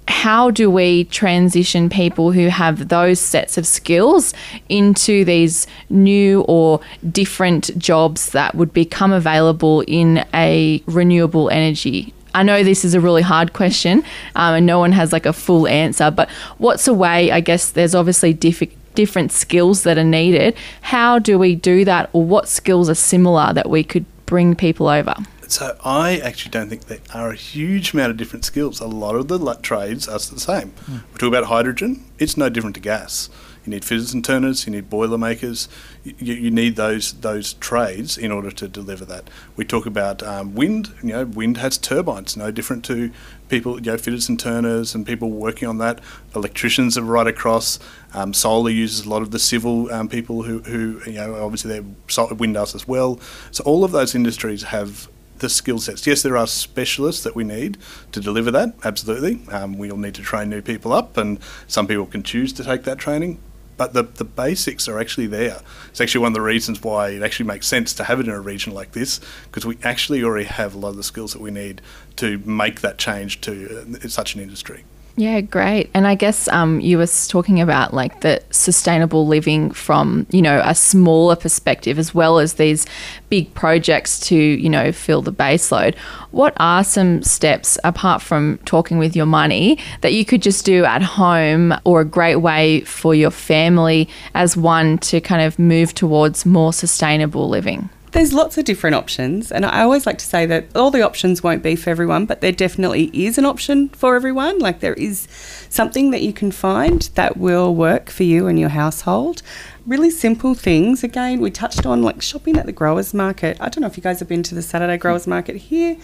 how 0.09 0.51
do 0.51 0.71
we 0.71 1.05
transition 1.05 1.89
people 1.89 2.33
who 2.33 2.49
have 2.49 2.89
those 2.89 3.21
sets 3.21 3.57
of 3.57 3.67
skills 3.67 4.35
into 4.69 5.25
these 5.25 5.67
new 5.91 6.43
or 6.43 6.81
different 7.11 7.77
jobs 7.79 8.31
that 8.31 8.55
would 8.55 8.73
become 8.73 9.13
available 9.13 9.83
in 9.87 10.25
a 10.35 10.83
renewable 10.87 11.51
energy? 11.51 12.13
I 12.35 12.43
know 12.43 12.63
this 12.63 12.85
is 12.85 12.95
a 12.95 13.01
really 13.01 13.23
hard 13.23 13.53
question 13.53 14.03
um, 14.37 14.55
and 14.55 14.67
no 14.67 14.79
one 14.79 14.93
has 14.93 15.13
like 15.13 15.27
a 15.27 15.33
full 15.33 15.69
answer, 15.69 16.11
but 16.11 16.31
what's 16.59 16.89
a 16.89 16.95
way? 16.95 17.31
I 17.31 17.41
guess 17.41 17.71
there's 17.71 17.95
obviously 17.95 18.33
diff- 18.33 18.73
different 18.95 19.33
skills 19.33 19.83
that 19.83 19.99
are 19.99 20.05
needed. 20.05 20.57
How 20.81 21.19
do 21.19 21.39
we 21.39 21.55
do 21.55 21.85
that, 21.85 22.11
or 22.13 22.25
what 22.25 22.49
skills 22.49 22.89
are 22.89 22.95
similar 22.95 23.53
that 23.53 23.69
we 23.69 23.85
could 23.85 24.05
bring 24.27 24.55
people 24.55 24.89
over? 24.89 25.15
So 25.53 25.77
I 25.85 26.17
actually 26.17 26.51
don't 26.51 26.71
think 26.71 26.87
there 26.87 27.01
are 27.13 27.29
a 27.29 27.37
huge 27.37 27.93
amount 27.93 28.11
of 28.11 28.17
different 28.17 28.47
skills. 28.47 28.81
A 28.81 28.87
lot 28.87 29.17
of 29.17 29.29
the 29.29 29.39
trades 29.57 30.09
are 30.09 30.19
the 30.19 30.41
same. 30.41 30.73
We 30.89 31.19
talk 31.19 31.29
about 31.29 31.45
hydrogen; 31.45 32.07
it's 32.19 32.39
no 32.39 32.49
different 32.49 32.75
to 32.77 32.81
gas. 32.81 33.29
You 33.67 33.71
need 33.71 33.85
fitters 33.85 34.15
and 34.15 34.25
turners. 34.25 34.65
You 34.65 34.73
need 34.73 34.89
boiler 34.89 35.19
makers. 35.19 35.69
You, 36.05 36.15
you 36.35 36.51
need 36.51 36.77
those 36.77 37.13
those 37.13 37.53
trades 37.53 38.17
in 38.17 38.33
order 38.33 38.51
to 38.51 38.67
deliver 38.67 39.05
that. 39.05 39.29
We 39.55 39.67
talk 39.67 39.85
about 39.85 40.23
um, 40.23 40.55
wind. 40.55 40.95
You 41.03 41.11
know, 41.11 41.25
wind 41.27 41.59
has 41.59 41.77
turbines. 41.77 42.35
No 42.35 42.51
different 42.51 42.83
to 42.87 43.13
people. 43.51 43.75
You 43.75 43.93
know, 43.93 43.99
fitters 43.99 44.31
and 44.31 44.41
turners 44.41 44.95
and 44.95 45.07
people 45.07 45.29
working 45.29 45.69
on 45.69 45.77
that. 45.79 46.01
Electricians 46.35 46.97
are 46.97 47.05
right 47.05 47.27
across. 47.27 47.79
Um, 48.15 48.33
solar 48.33 48.71
uses 48.71 49.05
a 49.05 49.11
lot 49.11 49.21
of 49.21 49.33
the 49.33 49.39
civil 49.39 49.93
um, 49.93 50.09
people 50.09 50.45
who, 50.45 50.61
who 50.61 51.03
you 51.05 51.19
know 51.19 51.35
obviously 51.45 51.69
they're 51.79 52.35
wind 52.37 52.55
does 52.55 52.75
as 52.75 52.89
well. 52.89 53.21
So 53.51 53.63
all 53.65 53.85
of 53.85 53.93
those 53.93 54.15
industries 54.15 54.63
have 54.63 55.11
the 55.43 55.51
skill 55.51 55.79
sets. 55.79 56.07
Yes, 56.07 56.23
there 56.23 56.39
are 56.39 56.47
specialists 56.47 57.23
that 57.25 57.37
we 57.37 57.45
need 57.45 57.77
to 58.13 58.21
deliver 58.21 58.51
that. 58.51 58.75
Absolutely, 58.83 59.47
um, 59.53 59.77
we'll 59.77 59.99
need 59.99 60.15
to 60.15 60.23
train 60.23 60.49
new 60.49 60.63
people 60.63 60.95
up, 60.95 61.19
and 61.19 61.39
some 61.67 61.87
people 61.87 62.07
can 62.07 62.23
choose 62.23 62.55
to 62.55 62.65
take 62.65 62.85
that 62.85 62.97
training. 62.97 63.39
But 63.77 63.95
the, 63.95 64.03
the 64.03 64.25
basics 64.25 64.87
are 64.87 64.99
actually 64.99 65.27
there. 65.27 65.61
It's 65.89 66.01
actually 66.01 66.21
one 66.21 66.33
of 66.33 66.35
the 66.35 66.41
reasons 66.43 66.83
why 66.83 67.11
it 67.11 67.23
actually 67.23 67.47
makes 67.47 67.67
sense 67.67 67.93
to 67.95 68.05
have 68.05 68.21
it 68.21 68.27
in 68.27 68.33
a 68.33 68.41
region 68.41 68.73
like 68.73 68.93
this, 68.93 69.21
because 69.45 69.67
we 69.67 69.77
actually 69.83 70.23
already 70.23 70.47
have 70.47 70.75
a 70.75 70.79
lot 70.79 70.91
of 70.91 70.97
the 70.97 71.03
skills 71.03 71.33
that 71.33 71.43
we 71.43 71.51
need 71.51 71.83
to 72.17 72.39
make 72.39 72.81
that 72.83 72.99
change 72.99 73.41
to 73.43 73.99
uh, 74.05 74.09
such 74.09 74.35
an 74.35 74.41
industry. 74.41 74.85
Yeah, 75.15 75.43
great. 75.43 75.91
And 75.93 76.07
I 76.07 76.15
guess 76.15 76.49
um, 76.49 76.81
you 76.81 76.97
were 76.97 77.07
talking 77.07 77.61
about 77.61 77.93
like 77.93 78.23
the 78.23 78.43
sustainable 78.51 79.27
living 79.27 79.71
from, 79.71 80.27
you 80.31 80.41
know, 80.41 80.63
a 80.65 80.75
smaller 80.75 81.37
perspective 81.37 81.99
as 81.99 82.15
well 82.15 82.39
as 82.39 82.55
these 82.55 82.87
big 83.29 83.53
projects 83.53 84.19
to, 84.29 84.37
you 84.37 84.71
know, 84.71 84.91
fill 84.91 85.21
the 85.21 85.33
baseload. 85.33 85.97
What 86.31 86.55
are 86.57 86.83
some 86.83 87.23
steps 87.23 87.79
apart 87.85 88.23
from 88.23 88.59
talking 88.65 88.99
with 88.99 89.15
your 89.15 89.27
money 89.27 89.79
that 90.01 90.15
you 90.15 90.25
could 90.25 90.41
just 90.41 90.65
do 90.65 90.85
at 90.87 91.03
home 91.03 91.75
or 91.85 92.01
a 92.01 92.07
great 92.07 92.37
way 92.37 92.81
for 92.81 93.15
your 93.15 93.31
family 93.31 94.09
as 94.35 94.57
one 94.57 94.97
to 94.99 95.21
kind 95.21 95.43
of 95.43 95.59
move 95.59 95.93
towards 95.95 96.47
more 96.47 96.73
sustainable 96.73 97.51
living? 97.51 97.91
There's 98.13 98.35
lots 98.35 98.59
of 98.59 98.67
different 98.67 98.95
options, 98.95 99.51
and 99.51 99.65
I 99.65 99.81
always 99.81 100.05
like 100.05 100.19
to 100.19 100.25
say 100.27 100.45
that 100.45 100.67
all 100.77 100.91
the 100.91 101.01
options 101.01 101.43
won't 101.43 101.63
be 101.63 101.77
for 101.77 101.89
everyone, 101.89 102.27
but 102.27 102.43
there 102.43 102.53
definitely 102.53 103.05
is 103.15 103.39
an 103.39 103.47
option 103.47 103.89
for 103.89 104.15
everyone. 104.17 104.59
Like 104.59 104.81
there 104.81 104.93
is 104.93 105.27
something 105.71 106.11
that 106.11 106.21
you 106.21 106.35
can 106.35 106.53
find 106.53 107.09
that 107.15 107.39
will 107.39 107.75
work 107.75 108.11
for 108.11 108.25
you 108.25 108.49
and 108.49 108.61
your 108.61 108.69
household. 108.69 109.41
Really 109.87 110.11
simple 110.11 110.55
things. 110.55 111.03
Again, 111.03 111.41
we 111.41 111.51
touched 111.51 111.87
on 111.87 112.03
like 112.03 112.21
shopping 112.21 112.59
at 112.59 112.67
the 112.67 112.73
growers 112.73 113.15
market. 113.15 113.57
I 113.61 113.71
don't 113.71 113.81
know 113.81 113.87
if 113.87 113.97
you 113.97 114.03
guys 114.03 114.19
have 114.19 114.29
been 114.29 114.43
to 114.43 114.55
the 114.55 114.63
Saturday 114.63 114.99
growers 114.99 115.27
market 115.27 115.57
here. 115.57 115.97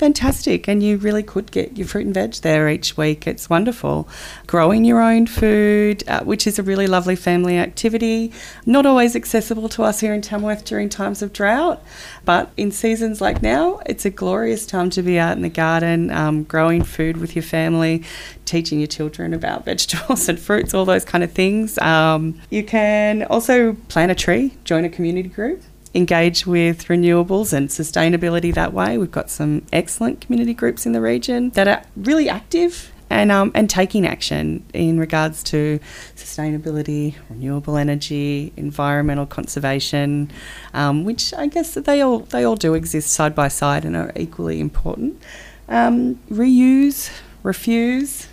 Fantastic, 0.00 0.66
and 0.66 0.82
you 0.82 0.96
really 0.96 1.22
could 1.22 1.52
get 1.52 1.76
your 1.76 1.86
fruit 1.86 2.06
and 2.06 2.14
veg 2.14 2.32
there 2.36 2.70
each 2.70 2.96
week. 2.96 3.26
It's 3.26 3.50
wonderful. 3.50 4.08
Growing 4.46 4.86
your 4.86 4.98
own 4.98 5.26
food, 5.26 6.08
uh, 6.08 6.24
which 6.24 6.46
is 6.46 6.58
a 6.58 6.62
really 6.62 6.86
lovely 6.86 7.14
family 7.14 7.58
activity, 7.58 8.32
not 8.64 8.86
always 8.86 9.14
accessible 9.14 9.68
to 9.68 9.82
us 9.82 10.00
here 10.00 10.14
in 10.14 10.22
Tamworth 10.22 10.64
during 10.64 10.88
times 10.88 11.20
of 11.20 11.34
drought, 11.34 11.82
but 12.24 12.50
in 12.56 12.72
seasons 12.72 13.20
like 13.20 13.42
now, 13.42 13.82
it's 13.84 14.06
a 14.06 14.10
glorious 14.10 14.64
time 14.64 14.88
to 14.88 15.02
be 15.02 15.18
out 15.18 15.36
in 15.36 15.42
the 15.42 15.50
garden, 15.50 16.10
um, 16.10 16.44
growing 16.44 16.82
food 16.82 17.18
with 17.18 17.36
your 17.36 17.42
family, 17.42 18.02
teaching 18.46 18.80
your 18.80 18.86
children 18.86 19.34
about 19.34 19.64
vegetables 19.66 20.30
and 20.30 20.40
fruits, 20.40 20.72
all 20.72 20.86
those 20.86 21.04
kind 21.04 21.22
of 21.22 21.30
things. 21.30 21.76
Um, 21.76 22.40
you 22.48 22.64
can 22.64 23.24
also 23.24 23.74
plant 23.88 24.10
a 24.10 24.14
tree, 24.14 24.54
join 24.64 24.86
a 24.86 24.88
community 24.88 25.28
group 25.28 25.60
engage 25.94 26.46
with 26.46 26.86
renewables 26.86 27.52
and 27.52 27.68
sustainability 27.68 28.54
that 28.54 28.72
way. 28.72 28.96
We've 28.96 29.10
got 29.10 29.30
some 29.30 29.62
excellent 29.72 30.20
community 30.20 30.54
groups 30.54 30.86
in 30.86 30.92
the 30.92 31.00
region 31.00 31.50
that 31.50 31.66
are 31.66 31.82
really 31.96 32.28
active 32.28 32.92
and 33.10 33.32
um, 33.32 33.50
and 33.56 33.68
taking 33.68 34.06
action 34.06 34.64
in 34.72 34.98
regards 34.98 35.42
to 35.42 35.80
sustainability, 36.14 37.16
renewable 37.28 37.76
energy, 37.76 38.52
environmental 38.56 39.26
conservation, 39.26 40.30
um, 40.74 41.04
which 41.04 41.34
I 41.34 41.48
guess 41.48 41.74
they 41.74 42.00
all 42.00 42.20
they 42.20 42.44
all 42.44 42.56
do 42.56 42.74
exist 42.74 43.10
side 43.10 43.34
by 43.34 43.48
side 43.48 43.84
and 43.84 43.96
are 43.96 44.12
equally 44.14 44.60
important. 44.60 45.20
Um, 45.68 46.20
reuse, 46.30 47.10
refuse. 47.42 48.28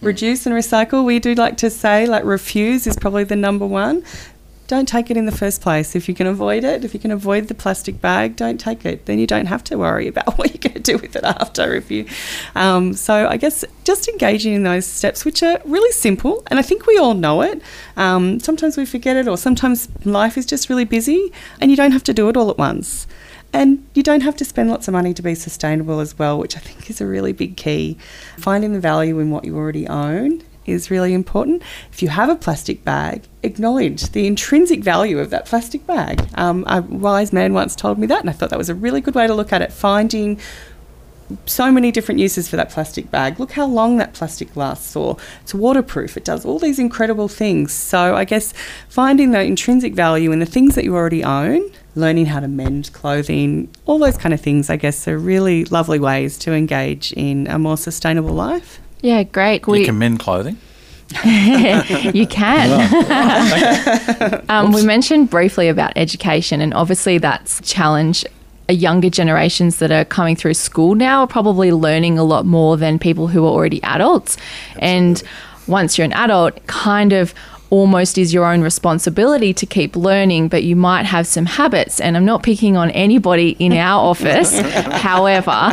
Reduce 0.00 0.46
and 0.46 0.54
recycle. 0.54 1.04
We 1.04 1.18
do 1.18 1.34
like 1.34 1.56
to 1.56 1.70
say, 1.70 2.06
like, 2.06 2.24
refuse 2.24 2.86
is 2.86 2.94
probably 2.94 3.24
the 3.24 3.34
number 3.34 3.66
one 3.66 4.04
don't 4.68 4.86
take 4.86 5.10
it 5.10 5.16
in 5.16 5.24
the 5.24 5.32
first 5.32 5.62
place. 5.62 5.96
If 5.96 6.08
you 6.08 6.14
can 6.14 6.26
avoid 6.26 6.62
it, 6.62 6.84
if 6.84 6.92
you 6.92 7.00
can 7.00 7.10
avoid 7.10 7.48
the 7.48 7.54
plastic 7.54 8.02
bag, 8.02 8.36
don't 8.36 8.60
take 8.60 8.84
it. 8.84 9.06
Then 9.06 9.18
you 9.18 9.26
don't 9.26 9.46
have 9.46 9.64
to 9.64 9.78
worry 9.78 10.06
about 10.06 10.36
what 10.38 10.50
you're 10.50 10.72
going 10.72 10.74
to 10.74 10.92
do 10.92 10.98
with 10.98 11.16
it 11.16 11.24
after. 11.24 11.74
If 11.74 11.90
you, 11.90 12.06
um, 12.54 12.92
so 12.92 13.26
I 13.26 13.38
guess 13.38 13.64
just 13.84 14.08
engaging 14.08 14.52
in 14.52 14.64
those 14.64 14.86
steps, 14.86 15.24
which 15.24 15.42
are 15.42 15.58
really 15.64 15.90
simple, 15.92 16.42
and 16.48 16.58
I 16.58 16.62
think 16.62 16.86
we 16.86 16.98
all 16.98 17.14
know 17.14 17.40
it. 17.40 17.62
Um, 17.96 18.40
sometimes 18.40 18.76
we 18.76 18.84
forget 18.84 19.16
it, 19.16 19.26
or 19.26 19.38
sometimes 19.38 19.88
life 20.04 20.36
is 20.36 20.44
just 20.44 20.68
really 20.68 20.84
busy, 20.84 21.32
and 21.60 21.70
you 21.70 21.76
don't 21.76 21.92
have 21.92 22.04
to 22.04 22.12
do 22.12 22.28
it 22.28 22.36
all 22.36 22.50
at 22.50 22.58
once. 22.58 23.06
And 23.50 23.86
you 23.94 24.02
don't 24.02 24.20
have 24.20 24.36
to 24.36 24.44
spend 24.44 24.68
lots 24.68 24.86
of 24.86 24.92
money 24.92 25.14
to 25.14 25.22
be 25.22 25.34
sustainable 25.34 26.00
as 26.00 26.18
well, 26.18 26.38
which 26.38 26.54
I 26.54 26.60
think 26.60 26.90
is 26.90 27.00
a 27.00 27.06
really 27.06 27.32
big 27.32 27.56
key. 27.56 27.96
Finding 28.36 28.74
the 28.74 28.80
value 28.80 29.18
in 29.18 29.30
what 29.30 29.46
you 29.46 29.56
already 29.56 29.88
own 29.88 30.42
is 30.68 30.90
really 30.90 31.14
important. 31.14 31.62
If 31.92 32.02
you 32.02 32.08
have 32.08 32.28
a 32.28 32.36
plastic 32.36 32.84
bag, 32.84 33.24
acknowledge 33.42 34.10
the 34.10 34.26
intrinsic 34.26 34.80
value 34.82 35.18
of 35.18 35.30
that 35.30 35.46
plastic 35.46 35.86
bag. 35.86 36.28
Um, 36.34 36.64
a 36.66 36.82
wise 36.82 37.32
man 37.32 37.54
once 37.54 37.74
told 37.74 37.98
me 37.98 38.06
that, 38.06 38.20
and 38.20 38.30
I 38.30 38.32
thought 38.32 38.50
that 38.50 38.58
was 38.58 38.68
a 38.68 38.74
really 38.74 39.00
good 39.00 39.14
way 39.14 39.26
to 39.26 39.34
look 39.34 39.52
at 39.52 39.62
it. 39.62 39.72
Finding 39.72 40.38
so 41.46 41.70
many 41.70 41.90
different 41.90 42.20
uses 42.20 42.48
for 42.48 42.56
that 42.56 42.70
plastic 42.70 43.10
bag. 43.10 43.38
Look 43.38 43.52
how 43.52 43.66
long 43.66 43.98
that 43.98 44.14
plastic 44.14 44.56
lasts, 44.56 44.96
or 44.96 45.16
it's 45.42 45.54
waterproof. 45.54 46.16
It 46.16 46.24
does 46.24 46.44
all 46.44 46.58
these 46.58 46.78
incredible 46.78 47.28
things. 47.28 47.72
So, 47.72 48.14
I 48.14 48.24
guess 48.24 48.54
finding 48.88 49.32
the 49.32 49.42
intrinsic 49.42 49.94
value 49.94 50.32
in 50.32 50.38
the 50.38 50.46
things 50.46 50.74
that 50.74 50.84
you 50.84 50.94
already 50.94 51.22
own, 51.22 51.70
learning 51.94 52.26
how 52.26 52.40
to 52.40 52.48
mend 52.48 52.92
clothing, 52.92 53.68
all 53.86 53.98
those 53.98 54.16
kind 54.16 54.32
of 54.32 54.40
things, 54.40 54.70
I 54.70 54.76
guess, 54.76 55.06
are 55.06 55.18
really 55.18 55.64
lovely 55.66 55.98
ways 55.98 56.38
to 56.38 56.52
engage 56.52 57.12
in 57.12 57.46
a 57.48 57.58
more 57.58 57.76
sustainable 57.76 58.34
life. 58.34 58.80
Yeah, 59.00 59.22
great. 59.22 59.66
You 59.66 59.84
can 59.84 59.98
mend 59.98 60.20
clothing. 60.20 60.58
you 61.24 62.26
can. 62.26 62.84
um, 64.48 64.72
we 64.72 64.82
mentioned 64.84 65.30
briefly 65.30 65.68
about 65.68 65.92
education, 65.96 66.60
and 66.60 66.74
obviously 66.74 67.18
that's 67.18 67.60
a 67.60 67.62
challenge. 67.62 68.24
A 68.68 68.74
younger 68.74 69.08
generations 69.08 69.78
that 69.78 69.90
are 69.90 70.04
coming 70.04 70.36
through 70.36 70.52
school 70.52 70.94
now 70.94 71.20
are 71.20 71.26
probably 71.26 71.72
learning 71.72 72.18
a 72.18 72.24
lot 72.24 72.44
more 72.44 72.76
than 72.76 72.98
people 72.98 73.28
who 73.28 73.46
are 73.46 73.48
already 73.48 73.82
adults. 73.82 74.36
And 74.78 75.22
once 75.66 75.96
you're 75.96 76.04
an 76.04 76.12
adult, 76.12 76.66
kind 76.66 77.14
of 77.14 77.32
almost 77.70 78.18
is 78.18 78.32
your 78.32 78.44
own 78.44 78.62
responsibility 78.62 79.52
to 79.54 79.66
keep 79.66 79.96
learning, 79.96 80.48
but 80.48 80.64
you 80.64 80.76
might 80.76 81.04
have 81.04 81.26
some 81.26 81.46
habits. 81.46 82.00
And 82.00 82.16
I'm 82.16 82.24
not 82.24 82.42
picking 82.42 82.76
on 82.76 82.90
anybody 82.92 83.50
in 83.58 83.72
our 83.88 84.10
office. 84.10 84.58
However, 84.60 85.72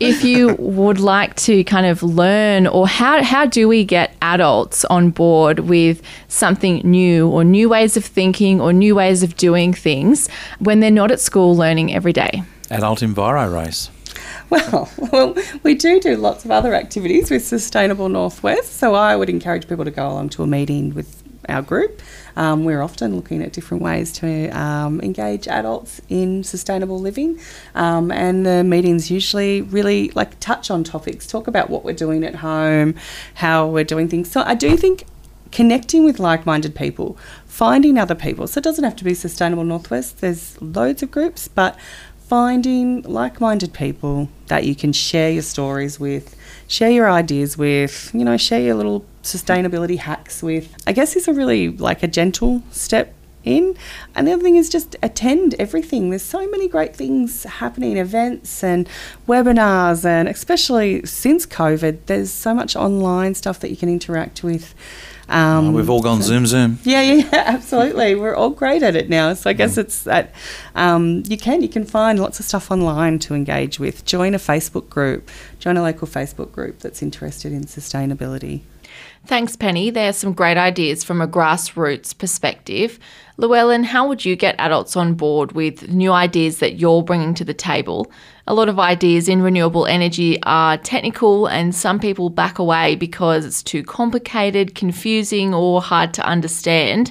if 0.00 0.24
you 0.24 0.54
would 0.58 1.00
like 1.00 1.34
to 1.36 1.64
kind 1.64 1.86
of 1.86 2.02
learn, 2.02 2.66
or 2.66 2.86
how, 2.88 3.22
how 3.22 3.46
do 3.46 3.68
we 3.68 3.84
get 3.84 4.16
adults 4.22 4.84
on 4.86 5.10
board 5.10 5.60
with 5.60 6.02
something 6.28 6.80
new, 6.84 7.28
or 7.28 7.44
new 7.44 7.68
ways 7.68 7.96
of 7.96 8.04
thinking, 8.04 8.60
or 8.60 8.72
new 8.72 8.94
ways 8.94 9.22
of 9.22 9.36
doing 9.36 9.72
things 9.72 10.28
when 10.58 10.80
they're 10.80 10.90
not 10.90 11.10
at 11.10 11.20
school 11.20 11.56
learning 11.56 11.94
every 11.94 12.12
day? 12.12 12.42
Adult 12.70 13.00
Enviro 13.00 13.52
Race. 13.52 13.90
Well, 14.50 14.90
well, 14.98 15.36
we 15.62 15.74
do 15.74 16.00
do 16.00 16.16
lots 16.16 16.44
of 16.44 16.50
other 16.50 16.74
activities 16.74 17.30
with 17.30 17.44
Sustainable 17.44 18.08
Northwest. 18.08 18.74
So 18.74 18.94
I 18.94 19.16
would 19.16 19.30
encourage 19.30 19.68
people 19.68 19.84
to 19.84 19.90
go 19.90 20.08
along 20.08 20.30
to 20.30 20.42
a 20.42 20.46
meeting 20.46 20.94
with 20.94 21.23
our 21.48 21.62
group. 21.62 22.02
Um, 22.36 22.64
we're 22.64 22.82
often 22.82 23.14
looking 23.14 23.42
at 23.42 23.52
different 23.52 23.82
ways 23.82 24.12
to 24.14 24.48
um, 24.50 25.00
engage 25.00 25.46
adults 25.48 26.00
in 26.08 26.44
sustainable 26.44 26.98
living, 26.98 27.38
um, 27.74 28.10
and 28.10 28.44
the 28.44 28.64
meetings 28.64 29.10
usually 29.10 29.62
really 29.62 30.10
like 30.10 30.38
touch 30.40 30.70
on 30.70 30.84
topics, 30.84 31.26
talk 31.26 31.46
about 31.46 31.70
what 31.70 31.84
we're 31.84 31.92
doing 31.92 32.24
at 32.24 32.36
home, 32.36 32.94
how 33.34 33.66
we're 33.66 33.84
doing 33.84 34.08
things. 34.08 34.30
So 34.30 34.42
I 34.42 34.54
do 34.54 34.76
think 34.76 35.04
connecting 35.52 36.04
with 36.04 36.18
like-minded 36.18 36.74
people, 36.74 37.16
finding 37.46 37.96
other 37.96 38.16
people. 38.16 38.48
So 38.48 38.58
it 38.58 38.64
doesn't 38.64 38.82
have 38.82 38.96
to 38.96 39.04
be 39.04 39.14
Sustainable 39.14 39.62
Northwest. 39.62 40.20
There's 40.20 40.60
loads 40.60 41.00
of 41.04 41.12
groups, 41.12 41.46
but 41.46 41.78
finding 42.18 43.02
like-minded 43.02 43.72
people 43.72 44.28
that 44.48 44.64
you 44.64 44.74
can 44.74 44.92
share 44.92 45.30
your 45.30 45.42
stories 45.42 46.00
with, 46.00 46.34
share 46.66 46.90
your 46.90 47.08
ideas 47.08 47.56
with, 47.56 48.10
you 48.12 48.24
know, 48.24 48.36
share 48.36 48.60
your 48.60 48.74
little 48.74 49.04
sustainability 49.24 49.98
hacks 49.98 50.42
with. 50.42 50.74
I 50.86 50.92
guess 50.92 51.16
is 51.16 51.26
a 51.26 51.32
really 51.32 51.68
like 51.70 52.02
a 52.02 52.08
gentle 52.08 52.62
step 52.70 53.12
in. 53.42 53.76
And 54.14 54.26
the 54.26 54.32
other 54.32 54.42
thing 54.42 54.56
is 54.56 54.70
just 54.70 54.96
attend 55.02 55.54
everything. 55.58 56.08
There's 56.10 56.22
so 56.22 56.48
many 56.48 56.66
great 56.68 56.96
things 56.96 57.42
happening, 57.44 57.96
events 57.98 58.64
and 58.64 58.88
webinars, 59.28 60.04
and 60.04 60.28
especially 60.28 61.04
since 61.04 61.44
COVID, 61.44 62.06
there's 62.06 62.30
so 62.30 62.54
much 62.54 62.74
online 62.76 63.34
stuff 63.34 63.60
that 63.60 63.70
you 63.70 63.76
can 63.76 63.88
interact 63.90 64.42
with. 64.42 64.74
Um, 65.28 65.68
Oh, 65.68 65.72
We've 65.72 65.88
all 65.90 66.02
gone 66.02 66.20
Zoom 66.22 66.46
Zoom. 66.46 66.78
yeah, 66.84 67.00
yeah, 67.00 67.14
yeah, 67.14 67.28
absolutely. 67.46 68.14
We're 68.14 68.34
all 68.34 68.50
great 68.50 68.82
at 68.82 68.94
it 68.96 69.08
now. 69.08 69.32
So 69.34 69.48
I 69.50 69.54
guess 69.54 69.78
it's 69.78 70.04
that 70.04 70.34
um, 70.74 71.22
you 71.26 71.38
can 71.38 71.62
you 71.62 71.68
can 71.68 71.84
find 71.86 72.18
lots 72.18 72.40
of 72.40 72.46
stuff 72.46 72.70
online 72.70 73.18
to 73.20 73.34
engage 73.34 73.78
with. 73.78 74.04
Join 74.04 74.34
a 74.34 74.38
Facebook 74.38 74.88
group. 74.90 75.30
Join 75.58 75.76
a 75.78 75.82
local 75.82 76.06
Facebook 76.06 76.52
group 76.52 76.80
that's 76.80 77.02
interested 77.02 77.52
in 77.52 77.64
sustainability. 77.64 78.62
Thanks, 79.26 79.56
Penne. 79.56 79.92
There's 79.92 80.18
some 80.18 80.34
great 80.34 80.58
ideas 80.58 81.02
from 81.02 81.22
a 81.22 81.26
grassroots 81.26 82.16
perspective. 82.16 82.98
Llewellyn, 83.38 83.82
how 83.82 84.06
would 84.06 84.24
you 84.24 84.36
get 84.36 84.54
adults 84.58 84.96
on 84.96 85.14
board 85.14 85.52
with 85.52 85.88
new 85.88 86.12
ideas 86.12 86.58
that 86.58 86.74
you're 86.74 87.02
bringing 87.02 87.32
to 87.34 87.44
the 87.44 87.54
table? 87.54 88.12
A 88.46 88.54
lot 88.54 88.68
of 88.68 88.78
ideas 88.78 89.26
in 89.26 89.40
renewable 89.40 89.86
energy 89.86 90.38
are 90.42 90.76
technical, 90.76 91.46
and 91.46 91.74
some 91.74 91.98
people 91.98 92.28
back 92.28 92.58
away 92.58 92.96
because 92.96 93.46
it's 93.46 93.62
too 93.62 93.82
complicated, 93.82 94.74
confusing, 94.74 95.54
or 95.54 95.80
hard 95.80 96.12
to 96.14 96.26
understand. 96.26 97.10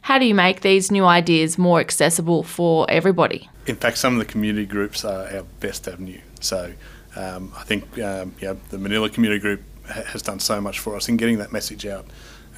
How 0.00 0.18
do 0.18 0.24
you 0.24 0.34
make 0.34 0.62
these 0.62 0.90
new 0.90 1.04
ideas 1.04 1.58
more 1.58 1.78
accessible 1.78 2.42
for 2.42 2.90
everybody? 2.90 3.50
In 3.66 3.76
fact, 3.76 3.98
some 3.98 4.14
of 4.14 4.18
the 4.18 4.32
community 4.32 4.66
groups 4.66 5.04
are 5.04 5.28
our 5.28 5.42
best 5.60 5.86
avenue. 5.86 6.22
So 6.40 6.72
um, 7.16 7.52
I 7.54 7.64
think 7.64 7.98
um, 7.98 8.34
yeah, 8.40 8.54
the 8.70 8.78
Manilla 8.78 9.12
Community 9.12 9.40
Group 9.40 9.60
has 9.90 10.22
done 10.22 10.40
so 10.40 10.60
much 10.60 10.78
for 10.78 10.96
us 10.96 11.08
in 11.08 11.16
getting 11.16 11.38
that 11.38 11.52
message 11.52 11.86
out. 11.86 12.06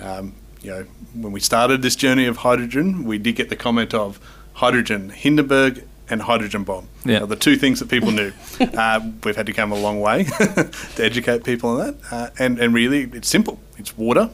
Um, 0.00 0.34
you 0.60 0.70
know, 0.70 0.86
when 1.14 1.32
we 1.32 1.40
started 1.40 1.82
this 1.82 1.96
journey 1.96 2.26
of 2.26 2.38
hydrogen, 2.38 3.04
we 3.04 3.18
did 3.18 3.36
get 3.36 3.48
the 3.48 3.56
comment 3.56 3.94
of 3.94 4.20
hydrogen 4.54 5.10
Hindenburg 5.10 5.84
and 6.08 6.22
hydrogen 6.22 6.62
bomb. 6.64 6.88
Yeah. 7.04 7.24
The 7.24 7.36
two 7.36 7.56
things 7.56 7.80
that 7.80 7.88
people 7.88 8.10
knew. 8.10 8.32
uh, 8.60 9.00
we've 9.24 9.36
had 9.36 9.46
to 9.46 9.52
come 9.52 9.72
a 9.72 9.78
long 9.78 10.00
way 10.00 10.24
to 10.24 10.98
educate 10.98 11.44
people 11.44 11.70
on 11.70 11.78
that. 11.78 11.96
Uh, 12.10 12.30
and, 12.38 12.58
and 12.58 12.74
really, 12.74 13.04
it's 13.12 13.28
simple. 13.28 13.58
It's 13.78 13.96
water. 13.96 14.30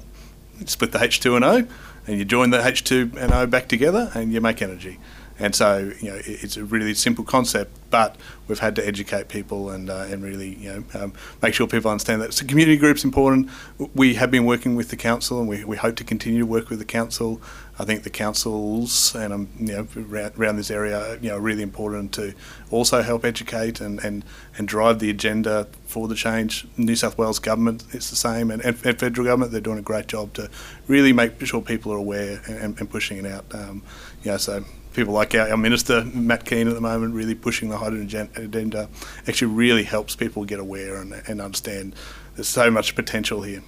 You 0.59 0.67
split 0.67 0.93
the 0.93 0.99
H2 0.99 1.37
and 1.37 1.45
O, 1.45 1.67
and 2.07 2.19
you 2.19 2.25
join 2.25 2.51
the 2.51 2.59
H2 2.59 3.17
and 3.17 3.33
O 3.33 3.47
back 3.47 3.69
together, 3.69 4.11
and 4.15 4.33
you 4.33 4.41
make 4.41 4.61
energy. 4.61 4.99
And 5.39 5.55
so, 5.55 5.93
you 6.01 6.11
know, 6.11 6.21
it's 6.25 6.57
a 6.57 6.65
really 6.65 6.95
simple 6.95 7.25
concept, 7.25 7.71
but 7.91 8.17
we've 8.49 8.59
had 8.59 8.75
to 8.77 8.87
educate 8.87 9.29
people 9.29 9.71
and 9.71 9.89
uh, 9.89 10.07
and 10.09 10.23
really, 10.23 10.57
you 10.57 10.73
know, 10.73 11.01
um, 11.01 11.13
make 11.43 11.55
sure 11.55 11.67
people 11.67 11.91
understand 11.91 12.23
that. 12.23 12.35
So, 12.35 12.45
community 12.45 12.77
groups 12.77 13.05
important. 13.05 13.49
We 13.95 14.15
have 14.15 14.31
been 14.31 14.45
working 14.47 14.75
with 14.75 14.89
the 14.89 14.97
council, 14.97 15.39
and 15.39 15.49
we, 15.49 15.65
we 15.65 15.77
hope 15.77 15.97
to 15.97 16.05
continue 16.05 16.41
to 16.41 16.47
work 16.47 16.71
with 16.71 16.81
the 16.81 16.85
council. 16.85 17.41
I 17.79 17.85
think 17.85 18.03
the 18.03 18.11
councils 18.11 19.15
and 19.15 19.33
um, 19.33 19.49
you 19.59 19.77
know 19.77 19.87
around, 19.97 20.33
around 20.37 20.57
this 20.57 20.71
area, 20.71 21.17
you 21.21 21.29
know, 21.29 21.37
are 21.37 21.41
really 21.41 21.63
important 21.63 22.13
to 22.15 22.35
also 22.71 23.03
help 23.03 23.25
educate 23.25 23.81
and, 23.81 24.03
and, 24.05 24.25
and 24.57 24.67
drive 24.67 24.99
the 24.99 25.11
agenda 25.11 25.69
for 25.87 26.09
the 26.09 26.17
change. 26.17 26.67
New 26.77 26.97
South 26.97 27.17
Wales 27.17 27.39
government, 27.39 27.85
it's 27.93 28.11
the 28.11 28.17
same, 28.17 28.51
and, 28.51 28.61
and, 28.65 28.77
and 28.85 28.99
federal 28.99 29.25
government, 29.25 29.53
they're 29.53 29.61
doing 29.61 29.79
a 29.79 29.83
great 29.83 30.09
job 30.09 30.35
to 30.35 30.51
really 30.89 31.13
make 31.13 31.41
sure 31.47 31.63
people 31.63 31.93
are 31.93 31.99
aware 31.99 32.43
and, 32.49 32.79
and 32.81 32.91
pushing 32.91 33.19
it 33.19 33.27
out. 33.27 33.45
Um, 33.55 33.83
you 34.25 34.33
know, 34.33 34.37
so 34.37 34.65
people 34.93 35.15
like 35.15 35.35
our, 35.35 35.51
our 35.51 35.57
minister 35.57 36.05
Matt 36.05 36.45
Kean 36.45 36.69
at 36.69 36.75
the 36.75 36.81
moment 36.81 37.15
really 37.15 37.35
pushing 37.35 37.69
the 37.69 37.79
hydrogen 37.79 38.29
agen- 38.35 38.45
agenda 38.45 38.89
actually 39.27 39.53
really 39.53 39.85
helps 39.85 40.17
people 40.17 40.45
get 40.45 40.61
aware 40.61 40.97
and, 41.01 41.13
and 41.27 41.41
understand 41.41 41.95
there's 42.37 42.49
so 42.49 42.71
much 42.71 42.95
potential 42.95 43.43
here. 43.43 43.63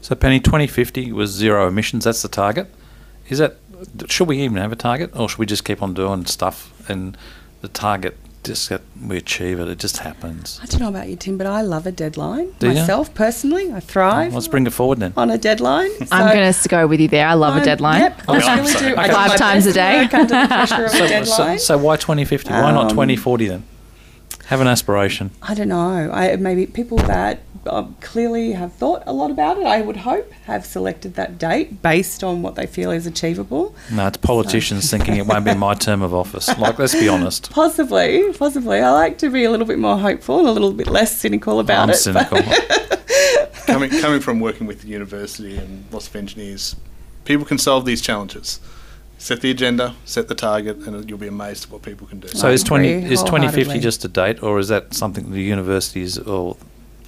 So 0.00 0.14
Penne, 0.14 0.40
2050 0.40 1.12
was 1.12 1.30
zero 1.30 1.66
emissions. 1.66 2.04
That's 2.04 2.22
the 2.22 2.28
target. 2.28 2.72
Is 3.28 3.38
that 3.38 3.56
should 4.08 4.28
we 4.28 4.40
even 4.40 4.56
have 4.58 4.72
a 4.72 4.76
target, 4.76 5.10
or 5.14 5.28
should 5.28 5.38
we 5.38 5.46
just 5.46 5.64
keep 5.64 5.82
on 5.82 5.94
doing 5.94 6.24
stuff 6.26 6.72
and 6.88 7.16
the 7.60 7.68
target 7.68 8.16
just 8.44 8.68
get 8.68 8.80
we 9.06 9.16
achieve 9.16 9.58
it? 9.60 9.68
It 9.68 9.78
just 9.78 9.98
happens. 9.98 10.60
I 10.62 10.66
don't 10.66 10.80
know 10.80 10.88
about 10.88 11.08
you, 11.08 11.16
Tim, 11.16 11.36
but 11.38 11.46
I 11.46 11.62
love 11.62 11.86
a 11.86 11.92
deadline. 11.92 12.52
Do 12.58 12.68
ya? 12.68 12.74
Myself 12.74 13.12
personally, 13.14 13.72
I 13.72 13.80
thrive 13.80 14.32
Let's 14.34 14.48
bring 14.48 14.66
it 14.66 14.72
forward 14.72 14.98
then. 15.00 15.12
on 15.16 15.30
a 15.30 15.38
deadline. 15.38 15.90
I'm 16.12 16.34
going 16.34 16.52
to 16.52 16.68
go 16.68 16.86
with 16.86 17.00
you 17.00 17.08
there. 17.08 17.26
I 17.26 17.34
love 17.34 17.54
a 17.54 17.56
I'm- 17.56 17.64
deadline. 17.64 18.00
Yep, 18.02 18.22
Oh, 18.28 18.34
I 18.34 18.38
yeah, 18.38 18.56
really 18.56 18.68
so- 18.68 18.78
do. 18.80 18.92
Okay. 18.92 19.10
Five 19.12 19.36
times 19.36 19.66
a 19.66 19.72
day. 19.72 20.02
work 20.02 20.14
Under 20.14 20.40
the 20.40 20.46
pressure 20.46 20.84
of 20.84 20.92
a 20.92 20.96
So, 20.96 20.98
so, 20.98 21.08
deadline. 21.08 21.58
so 21.58 21.78
why 21.78 21.96
2050? 21.96 22.50
Why 22.50 22.70
not 22.72 22.84
Um, 22.84 22.88
2040 22.90 23.48
then? 23.48 23.64
Have 24.46 24.60
an 24.60 24.68
aspiration. 24.68 25.30
I 25.42 25.54
don't 25.54 25.68
know. 25.68 26.10
I 26.12 26.36
maybe 26.36 26.66
people 26.66 26.98
that 26.98 27.40
um, 27.68 27.96
clearly 28.00 28.52
have 28.52 28.72
thought 28.72 29.02
a 29.06 29.12
lot 29.12 29.30
about 29.30 29.58
it. 29.58 29.66
I 29.66 29.80
would 29.80 29.98
hope 29.98 30.30
have 30.46 30.64
selected 30.64 31.14
that 31.14 31.38
date 31.38 31.82
based 31.82 32.22
on 32.22 32.42
what 32.42 32.54
they 32.54 32.66
feel 32.66 32.90
is 32.90 33.06
achievable. 33.06 33.74
No, 33.90 34.06
it's 34.06 34.16
politicians 34.18 34.90
thinking 34.90 35.16
it 35.16 35.26
won't 35.26 35.44
be 35.44 35.54
my 35.54 35.74
term 35.74 36.02
of 36.02 36.14
office. 36.14 36.48
Like, 36.58 36.78
let's 36.78 36.94
be 36.94 37.08
honest. 37.08 37.50
Possibly, 37.54 38.32
possibly. 38.32 38.80
I 38.80 38.90
like 38.90 39.18
to 39.18 39.30
be 39.30 39.44
a 39.44 39.50
little 39.50 39.66
bit 39.66 39.78
more 39.78 39.98
hopeful 39.98 40.38
and 40.40 40.48
a 40.48 40.52
little 40.52 40.72
bit 40.72 40.86
less 40.86 41.16
cynical 41.16 41.60
about 41.60 41.84
I'm 41.84 41.90
it. 41.90 41.96
cynical. 41.96 42.40
coming 43.66 43.90
coming 44.00 44.20
from 44.20 44.40
working 44.40 44.66
with 44.66 44.82
the 44.82 44.88
university 44.88 45.56
and 45.56 45.84
lots 45.92 46.08
of 46.08 46.16
engineers, 46.16 46.76
people 47.24 47.44
can 47.44 47.58
solve 47.58 47.84
these 47.84 48.00
challenges. 48.00 48.60
Set 49.18 49.40
the 49.40 49.50
agenda, 49.50 49.94
set 50.04 50.28
the 50.28 50.34
target, 50.34 50.76
and 50.78 51.08
you'll 51.08 51.18
be 51.18 51.28
amazed 51.28 51.64
at 51.64 51.70
what 51.70 51.82
people 51.82 52.06
can 52.06 52.20
do. 52.20 52.28
So 52.28 52.48
is 52.48 52.62
20 52.62 52.88
is 52.88 53.22
2050 53.22 53.78
just 53.78 54.04
a 54.04 54.08
date, 54.08 54.42
or 54.42 54.58
is 54.58 54.68
that 54.68 54.92
something 54.92 55.30
the 55.30 55.40
universities 55.42 56.18
or 56.18 56.56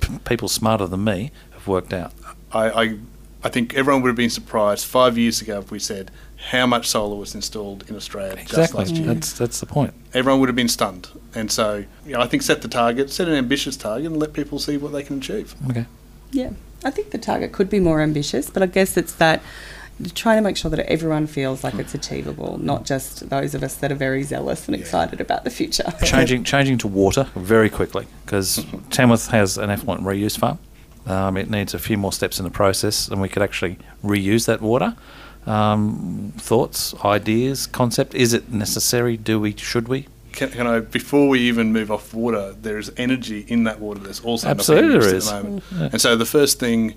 p- 0.07 0.19
people 0.25 0.49
smarter 0.49 0.87
than 0.87 1.05
me 1.05 1.31
have 1.53 1.66
worked 1.66 1.92
out? 1.92 2.12
I, 2.53 2.69
I, 2.71 2.99
I 3.45 3.49
think 3.49 3.75
everyone 3.75 4.03
would 4.03 4.09
have 4.09 4.16
been 4.16 4.31
surprised 4.31 4.87
five 4.87 5.19
years 5.19 5.40
ago 5.40 5.59
if 5.59 5.71
we 5.71 5.79
said 5.79 6.11
how 6.51 6.66
much 6.66 6.87
solar 6.87 7.16
was 7.16 7.35
installed 7.35 7.88
in 7.88 7.97
Australia 7.97 8.45
just 8.45 8.75
last 8.75 8.95
year. 8.95 9.07
That's 9.07 9.33
that's 9.33 9.61
the 9.61 9.66
point. 9.66 9.95
Everyone 10.14 10.40
would 10.40 10.49
have 10.49 10.57
been 10.57 10.69
stunned. 10.69 11.09
And 11.35 11.51
so, 11.51 11.85
you 12.07 12.12
know, 12.12 12.21
I 12.21 12.27
think 12.27 12.42
set 12.42 12.62
the 12.62 12.69
target, 12.69 13.11
set 13.11 13.29
an 13.29 13.35
ambitious 13.35 13.77
target, 13.77 14.07
and 14.07 14.19
let 14.19 14.33
people 14.33 14.59
see 14.59 14.77
what 14.77 14.92
they 14.92 15.03
can 15.03 15.19
achieve. 15.19 15.55
Okay. 15.69 15.87
Yeah, 16.31 16.51
I 16.85 16.90
think 16.90 17.11
the 17.11 17.19
target 17.19 17.53
could 17.53 17.71
be 17.71 17.81
more 17.81 18.01
ambitious, 18.01 18.51
but 18.51 18.62
I 18.62 18.66
guess 18.66 18.97
it's 18.97 19.12
that 19.14 19.42
trying 20.15 20.37
to 20.37 20.43
make 20.43 20.57
sure 20.57 20.71
that 20.71 20.81
everyone 20.91 21.27
feels 21.27 21.65
like 21.65 21.75
it's 21.75 21.95
achievable, 21.95 22.59
not 22.59 22.85
just 22.85 23.29
those 23.31 23.55
of 23.55 23.63
us 23.63 23.77
that 23.77 23.91
are 23.91 23.97
very 23.97 24.23
zealous 24.23 24.67
and 24.67 24.75
excited 24.75 25.21
about 25.21 25.45
the 25.45 25.51
future. 25.51 25.85
changing 26.05 26.45
changing 26.45 26.79
to 26.79 26.89
water 26.89 27.25
very 27.35 27.71
quickly 27.71 28.07
because 28.25 28.65
Tamworth 28.91 29.29
has 29.29 29.57
an 29.59 29.71
effluent 29.71 30.03
reuse 30.03 30.39
farm. 30.39 30.59
Um, 31.07 31.37
it 31.37 31.49
needs 31.49 31.73
a 31.73 31.79
few 31.79 31.97
more 31.97 32.13
steps 32.13 32.39
in 32.39 32.45
the 32.45 32.51
process, 32.51 33.09
and 33.09 33.23
we 33.23 33.29
could 33.29 33.43
actually 33.43 33.79
reuse 34.05 34.47
that 34.47 34.61
water. 34.61 34.97
Um, 35.47 36.33
thoughts, 36.37 36.95
ideas, 37.05 37.67
concept? 37.69 38.15
Is 38.15 38.33
it 38.33 38.51
necessary? 38.51 39.17
Do 39.17 39.39
we? 39.39 39.57
Should 39.57 39.87
we? 39.87 40.09
Can, 40.33 40.51
can 40.51 40.67
I, 40.67 40.81
before 40.81 41.29
we 41.29 41.41
even 41.41 41.73
move 41.73 41.91
off 41.91 42.13
water, 42.13 42.55
there 42.61 42.77
is 42.77 42.93
energy 42.99 43.47
in 43.49 43.65
that 43.65 43.81
water 43.81 44.01
that's 44.01 44.21
also 44.21 44.49
Absolutely 44.49 44.99
not 44.99 45.01
there 45.01 45.11
being 45.11 45.17
at 45.17 45.25
the 45.25 45.43
moment. 45.43 45.65
Yeah. 45.73 45.89
And 45.93 46.01
so 46.01 46.17
the 46.17 46.27
first 46.27 46.59
thing, 46.61 46.95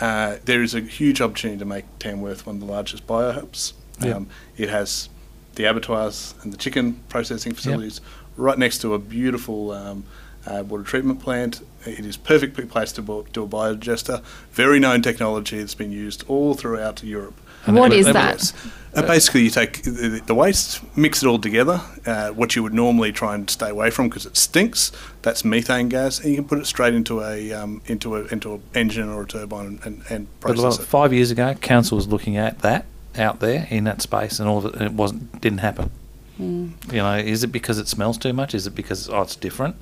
uh, 0.00 0.36
there 0.44 0.62
is 0.62 0.74
a 0.74 0.80
huge 0.80 1.20
opportunity 1.20 1.58
to 1.58 1.64
make 1.64 1.84
Tamworth 1.98 2.46
one 2.46 2.56
of 2.56 2.60
the 2.60 2.66
largest 2.66 3.06
biohubs. 3.06 3.72
Yeah. 4.00 4.14
Um, 4.14 4.28
it 4.56 4.68
has 4.68 5.08
the 5.54 5.64
abattoirs 5.64 6.34
and 6.42 6.52
the 6.52 6.56
chicken 6.56 7.00
processing 7.08 7.54
facilities 7.54 8.00
right 8.36 8.58
next 8.58 8.78
to 8.78 8.94
a 8.94 8.98
beautiful 8.98 9.70
um, 9.70 10.04
uh, 10.46 10.64
water 10.66 10.82
treatment 10.82 11.20
plant. 11.20 11.64
It 11.86 12.04
is 12.04 12.16
perfectly 12.16 12.66
placed 12.66 12.96
to 12.96 13.02
bo- 13.02 13.26
do 13.32 13.44
a 13.44 13.48
biodigester. 13.48 14.22
Very 14.52 14.80
known 14.80 15.02
technology 15.02 15.58
that's 15.58 15.74
been 15.74 15.92
used 15.92 16.24
all 16.28 16.54
throughout 16.54 17.02
Europe. 17.02 17.40
And 17.66 17.76
What 17.76 17.92
it- 17.92 18.00
is 18.00 18.06
that? 18.06 18.52
Uh, 18.96 19.02
basically, 19.02 19.42
you 19.42 19.50
take 19.50 19.82
the, 19.82 20.22
the 20.24 20.34
waste, 20.36 20.80
mix 20.96 21.20
it 21.20 21.26
all 21.26 21.40
together, 21.40 21.80
uh, 22.06 22.28
what 22.28 22.54
you 22.54 22.62
would 22.62 22.72
normally 22.72 23.10
try 23.10 23.34
and 23.34 23.50
stay 23.50 23.68
away 23.68 23.90
from 23.90 24.08
because 24.08 24.24
it 24.24 24.36
stinks. 24.36 24.92
That's 25.22 25.44
methane 25.44 25.88
gas, 25.88 26.20
and 26.20 26.30
you 26.30 26.36
can 26.36 26.44
put 26.44 26.58
it 26.58 26.66
straight 26.66 26.94
into 26.94 27.20
a 27.20 27.52
um, 27.52 27.82
into 27.86 28.14
a 28.14 28.26
into 28.26 28.54
an 28.54 28.62
engine 28.72 29.08
or 29.08 29.22
a 29.22 29.26
turbine 29.26 29.80
and, 29.84 30.02
and 30.08 30.28
But 30.40 30.54
process 30.54 30.76
about 30.76 30.84
it. 30.84 30.88
five 30.88 31.12
years 31.12 31.32
ago, 31.32 31.54
council 31.54 31.96
was 31.96 32.06
looking 32.06 32.36
at 32.36 32.60
that 32.60 32.84
out 33.18 33.40
there 33.40 33.66
in 33.68 33.82
that 33.82 34.00
space, 34.00 34.38
and 34.38 34.48
all 34.48 34.58
of 34.58 34.66
it, 34.66 34.74
and 34.74 34.82
it 34.82 34.92
wasn't 34.92 35.40
didn't 35.40 35.58
happen. 35.58 35.90
You 36.38 36.72
know, 36.92 37.14
is 37.16 37.42
it 37.42 37.48
because 37.48 37.78
it 37.78 37.88
smells 37.88 38.16
too 38.16 38.32
much? 38.32 38.54
Is 38.54 38.66
it 38.68 38.76
because 38.76 39.08
oh, 39.08 39.22
it's 39.22 39.34
different? 39.34 39.74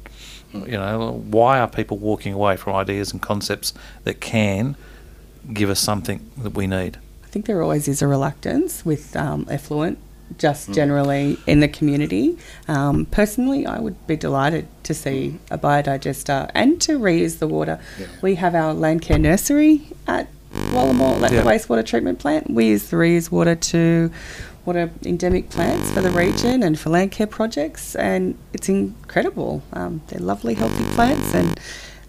You 0.54 0.72
know, 0.72 1.22
why 1.28 1.58
are 1.60 1.68
people 1.68 1.98
walking 1.98 2.32
away 2.32 2.56
from 2.56 2.74
ideas 2.74 3.12
and 3.12 3.20
concepts 3.20 3.74
that 4.04 4.20
can 4.20 4.76
give 5.52 5.68
us 5.68 5.80
something 5.80 6.30
that 6.38 6.54
we 6.54 6.66
need? 6.66 6.98
I 7.32 7.34
think 7.34 7.46
there 7.46 7.62
always 7.62 7.88
is 7.88 8.02
a 8.02 8.06
reluctance 8.06 8.84
with 8.84 9.16
um, 9.16 9.46
effluent, 9.48 9.96
just 10.36 10.70
generally 10.74 11.38
in 11.46 11.60
the 11.60 11.66
community. 11.68 12.36
Um, 12.68 13.06
personally, 13.06 13.64
I 13.64 13.78
would 13.80 14.06
be 14.06 14.16
delighted 14.16 14.66
to 14.82 14.92
see 14.92 15.38
a 15.50 15.56
biodigester 15.56 16.50
and 16.54 16.78
to 16.82 16.98
reuse 16.98 17.38
the 17.38 17.48
water. 17.48 17.80
Yeah. 17.98 18.08
We 18.20 18.34
have 18.34 18.54
our 18.54 18.74
land 18.74 19.00
care 19.00 19.16
nursery 19.18 19.80
at 20.06 20.28
Wallamore, 20.74 21.22
at 21.22 21.32
Yeah. 21.32 21.40
the 21.40 21.48
wastewater 21.48 21.86
treatment 21.86 22.18
plant. 22.18 22.50
We 22.50 22.66
use 22.66 22.90
the 22.90 22.96
reuse 22.98 23.30
water 23.30 23.54
to 23.54 24.10
water 24.66 24.90
endemic 25.02 25.48
plants 25.48 25.90
for 25.92 26.02
the 26.02 26.10
region 26.10 26.62
and 26.62 26.78
for 26.78 26.90
land 26.90 27.12
care 27.12 27.26
projects, 27.26 27.96
and 27.96 28.34
it's 28.52 28.68
incredible. 28.68 29.62
Um, 29.72 30.02
they're 30.08 30.20
lovely, 30.20 30.52
healthy 30.52 30.84
plants, 30.94 31.32
and 31.34 31.58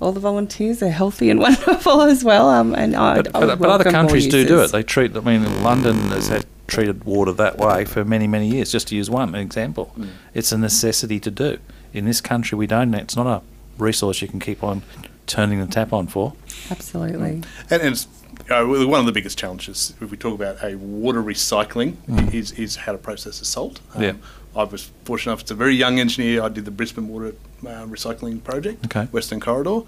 all 0.04 0.12
the 0.12 0.20
volunteers 0.20 0.84
are 0.84 0.90
healthy 0.90 1.30
and 1.30 1.40
wonderful 1.48 2.02
as 2.02 2.24
well. 2.24 2.50
Um, 2.50 2.76
and 2.76 2.96
I, 2.96 3.16
But, 3.16 3.28
I 3.28 3.32
but, 3.32 3.40
would 3.42 3.60
but 3.60 3.70
other 3.70 3.84
welcome 3.86 3.92
more 3.94 4.02
countries 4.02 4.28
do 4.28 4.46
do 4.46 4.62
it. 4.62 4.72
They 4.72 4.84
treat. 4.84 5.16
I 5.16 5.22
mean, 5.22 5.64
London 5.64 5.96
has 6.10 6.28
had 6.28 6.46
treated 6.68 7.04
water 7.04 7.32
that 7.34 7.58
way 7.58 7.86
for 7.86 8.04
many, 8.06 8.28
many 8.28 8.48
years. 8.48 8.72
Just 8.72 8.88
to 8.90 8.96
use 8.96 9.10
one 9.10 9.34
example, 9.36 9.96
it's 10.34 10.52
a 10.52 10.58
necessity 10.58 11.20
to 11.22 11.32
do. 11.32 11.58
In 11.94 12.06
this 12.06 12.22
country, 12.22 12.58
we 12.58 12.68
don't. 12.68 12.94
It's 12.94 13.16
not 13.16 13.28
a 13.28 13.42
resource 13.82 14.22
you 14.22 14.28
can 14.28 14.40
keep 14.40 14.64
on 14.64 14.82
turning 15.26 15.60
the 15.60 15.68
tap 15.68 15.94
on 15.94 16.08
for. 16.08 16.34
Absolutely. 16.70 17.42
And, 17.70 17.82
and 17.82 17.82
it's, 17.94 18.08
uh, 18.50 18.66
one 18.66 19.00
of 19.00 19.06
the 19.06 19.12
biggest 19.12 19.38
challenges, 19.38 19.94
if 20.02 20.12
we 20.12 20.18
talk 20.18 20.34
about 20.34 20.64
a 20.64 20.76
water 20.76 21.24
recycling, 21.24 21.96
is, 22.34 22.52
is 22.54 22.76
how 22.76 22.92
to 22.92 22.98
process 22.98 23.40
the 23.40 23.46
salt. 23.46 23.80
Um, 23.96 24.02
Yeah. 24.04 24.14
I 24.56 24.64
was 24.66 24.92
fortunate 25.06 25.32
enough, 25.32 25.42
it's 25.42 25.52
a 25.52 25.56
very 25.56 25.76
young 25.76 26.00
engineer. 26.00 26.44
I 26.44 26.50
did 26.50 26.66
the 26.66 26.72
Brisbane 26.72 27.08
Water 27.08 27.34
uh, 27.66 27.86
Recycling 27.86 28.44
Project, 28.44 28.86
Okay. 28.86 29.06
Western 29.12 29.40
Corridor. 29.40 29.82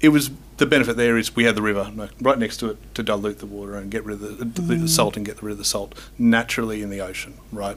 It 0.00 0.10
was 0.10 0.30
the 0.58 0.66
benefit 0.66 0.96
there 0.96 1.16
is 1.16 1.34
we 1.34 1.44
had 1.44 1.54
the 1.54 1.62
river 1.62 1.90
right 2.20 2.38
next 2.38 2.58
to 2.58 2.70
it 2.70 2.94
to 2.94 3.02
dilute 3.02 3.38
the 3.38 3.46
water 3.46 3.76
and 3.76 3.90
get 3.90 4.04
rid 4.04 4.22
of 4.22 4.38
the, 4.38 4.44
dilute 4.44 4.80
the 4.82 4.88
salt 4.88 5.16
and 5.16 5.24
get 5.24 5.42
rid 5.42 5.52
of 5.52 5.58
the 5.58 5.64
salt 5.64 5.94
naturally 6.18 6.82
in 6.82 6.90
the 6.90 7.00
ocean, 7.00 7.34
right? 7.52 7.76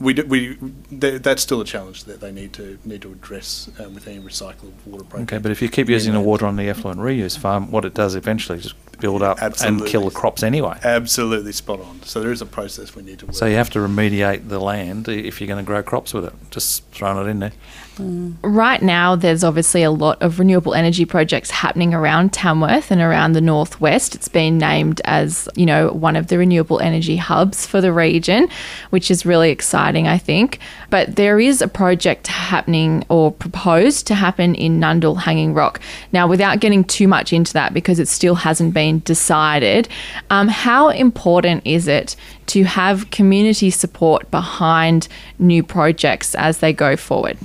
We, 0.00 0.14
do, 0.14 0.24
we 0.26 0.56
th- 1.00 1.22
that's 1.22 1.42
still 1.42 1.60
a 1.60 1.64
challenge 1.64 2.04
that 2.04 2.20
they 2.20 2.32
need 2.32 2.52
to 2.54 2.78
need 2.84 3.02
to 3.02 3.12
address 3.12 3.70
uh, 3.78 3.88
with 3.88 4.08
any 4.08 4.18
recycled 4.18 4.72
water 4.84 5.04
project. 5.04 5.32
Okay, 5.32 5.40
but 5.40 5.52
if 5.52 5.62
you 5.62 5.68
keep 5.68 5.88
using 5.88 6.12
the 6.14 6.20
water 6.20 6.46
on 6.46 6.56
the 6.56 6.68
effluent 6.68 6.98
reuse 7.00 7.38
farm, 7.38 7.70
what 7.70 7.84
it 7.84 7.94
does 7.94 8.16
eventually 8.16 8.58
is 8.58 8.64
just 8.64 8.91
build 9.02 9.20
up 9.20 9.38
and 9.42 9.84
kill 9.84 10.08
the 10.08 10.10
crops 10.12 10.44
anyway. 10.44 10.78
Absolutely 10.84 11.50
spot 11.50 11.80
on. 11.80 12.00
So 12.04 12.20
there 12.20 12.30
is 12.30 12.40
a 12.40 12.46
process 12.46 12.94
we 12.94 13.02
need 13.02 13.18
to 13.18 13.26
work. 13.26 13.34
So 13.34 13.46
you 13.46 13.56
have 13.56 13.68
to 13.70 13.80
remediate 13.80 14.48
the 14.48 14.60
land 14.60 15.08
if 15.08 15.40
you're 15.40 15.48
going 15.48 15.62
to 15.62 15.66
grow 15.66 15.82
crops 15.82 16.14
with 16.14 16.24
it. 16.24 16.32
Just 16.50 16.86
throwing 16.92 17.26
it 17.26 17.28
in 17.28 17.40
there. 17.40 17.52
Mm. 17.96 18.36
Right 18.42 18.80
now, 18.80 19.16
there's 19.16 19.44
obviously 19.44 19.82
a 19.82 19.90
lot 19.90 20.22
of 20.22 20.38
renewable 20.38 20.72
energy 20.72 21.04
projects 21.04 21.50
happening 21.50 21.92
around 21.92 22.32
Tamworth 22.32 22.90
and 22.90 23.00
around 23.02 23.32
the 23.32 23.40
northwest. 23.40 24.14
It's 24.14 24.28
been 24.28 24.56
named 24.56 25.02
as, 25.04 25.48
you 25.56 25.66
know, 25.66 25.88
one 25.88 26.16
of 26.16 26.28
the 26.28 26.38
renewable 26.38 26.80
energy 26.80 27.16
hubs 27.16 27.66
for 27.66 27.80
the 27.80 27.92
region, 27.92 28.48
which 28.90 29.10
is 29.10 29.26
really 29.26 29.50
exciting, 29.50 30.08
I 30.08 30.16
think. 30.16 30.58
But 30.88 31.16
there 31.16 31.38
is 31.38 31.60
a 31.60 31.68
project 31.68 32.28
happening 32.28 33.04
or 33.08 33.30
proposed 33.30 34.06
to 34.06 34.14
happen 34.14 34.54
in 34.54 34.80
Nundle 34.80 35.20
Hanging 35.20 35.52
Rock. 35.52 35.80
Now, 36.12 36.26
without 36.26 36.60
getting 36.60 36.84
too 36.84 37.08
much 37.08 37.32
into 37.32 37.52
that, 37.52 37.74
because 37.74 37.98
it 37.98 38.08
still 38.08 38.36
hasn't 38.36 38.72
been 38.72 38.91
decided, 39.00 39.88
um, 40.30 40.48
how 40.48 40.88
important 40.88 41.66
is 41.66 41.88
it 41.88 42.16
to 42.46 42.64
have 42.64 43.10
community 43.10 43.70
support 43.70 44.30
behind 44.30 45.08
new 45.38 45.62
projects 45.62 46.34
as 46.34 46.58
they 46.58 46.72
go 46.72 46.96
forward? 46.96 47.38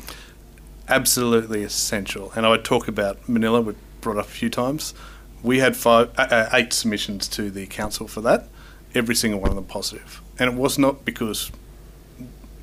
absolutely 0.87 1.63
essential. 1.63 2.31
And 2.35 2.45
I 2.45 2.49
would 2.49 2.63
talk 2.63 2.87
about 2.87 3.21
Manilla. 3.27 3.63
We 3.63 3.75
brought 4.01 4.17
up 4.17 4.25
a 4.25 4.29
few 4.29 4.49
times. 4.49 4.93
We 5.43 5.59
had 5.59 5.75
five, 5.75 6.09
uh, 6.17 6.27
uh, 6.29 6.49
eight 6.53 6.73
submissions 6.73 7.27
to 7.29 7.49
the 7.49 7.67
council 7.67 8.07
for 8.07 8.21
that. 8.21 8.47
Every 8.95 9.15
single 9.15 9.39
one 9.39 9.49
of 9.49 9.55
them 9.55 9.65
positive, 9.65 10.21
and 10.39 10.51
it 10.51 10.55
was 10.55 10.79
not 10.79 11.05
because 11.05 11.51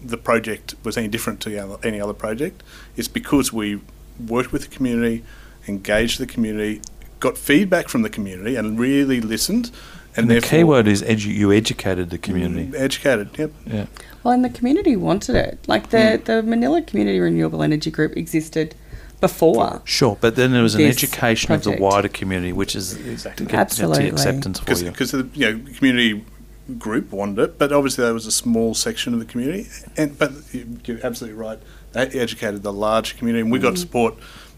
the 0.03 0.17
project 0.17 0.75
was 0.83 0.97
any 0.97 1.07
different 1.07 1.41
to 1.43 1.79
any 1.83 2.01
other 2.01 2.13
project. 2.13 2.63
It's 2.97 3.09
because 3.09 3.53
we 3.53 3.81
worked 4.27 4.51
with 4.51 4.63
the 4.63 4.75
community, 4.75 5.23
engaged 5.69 6.19
the 6.19 6.27
community, 6.27 6.81
got 7.25 7.39
feedback 7.39 7.89
from 7.89 8.03
the 8.03 8.11
community, 8.11 8.55
and 8.55 8.79
really 8.79 9.21
listened. 9.21 9.71
And, 10.17 10.31
the 10.31 10.41
key 10.41 10.63
word 10.63 10.87
is 10.87 11.03
edu- 11.03 11.35
you 11.35 11.51
educated 11.51 12.11
the 12.11 12.19
community. 12.19 12.67
Mm, 12.69 12.81
educated. 12.81 13.31
Yep. 13.37 13.53
Yeah. 13.67 13.87
Well, 14.23 14.33
and 14.35 14.45
the 14.45 14.51
community 14.51 14.95
wanted 14.95 15.35
it. 15.35 15.59
Like 15.67 15.91
the, 15.91 15.97
mm. 15.97 16.25
the 16.25 16.43
Manilla 16.43 16.87
Community 16.87 17.19
Renewable 17.19 17.63
Energy 17.65 17.91
Group 17.91 18.17
existed 18.17 18.77
before. 19.21 19.83
Sure, 19.85 20.17
but 20.21 20.37
then 20.37 20.53
there 20.53 20.63
was 20.63 20.75
an 20.75 20.83
This 20.83 21.03
education 21.03 21.53
of 21.53 21.65
the 21.65 21.73
wider 21.73 22.09
community, 22.09 22.53
which 22.53 22.77
is 22.77 22.95
Exactly. 22.95 23.47
to 23.47 23.51
get, 23.51 23.57
that's 23.57 23.77
the 23.79 23.85
Absolutely. 23.85 24.11
acceptance 24.11 24.61
for 24.61 24.73
you. 24.73 24.91
because 24.91 25.11
the 25.13 25.29
you 25.35 25.47
know 25.51 25.73
community 25.77 26.25
group 26.79 27.11
wanted 27.11 27.39
it, 27.39 27.59
but 27.59 27.73
obviously 27.73 28.05
there 28.05 28.15
was 28.15 28.27
a 28.27 28.33
small 28.33 28.75
section 28.75 29.15
of 29.15 29.21
the 29.21 29.27
community. 29.27 29.67
And 29.97 30.17
but 30.19 30.31
you- 30.53 30.79
you're 30.85 31.01
absolutely 31.03 31.39
right. 31.39 31.59
They 31.93 32.07
educated 32.27 32.63
the 32.63 32.73
large 32.73 33.17
community, 33.17 33.43
and 33.43 33.51
we 33.51 33.59
got 33.59 33.75
mm. 33.75 33.79
support 33.79 34.15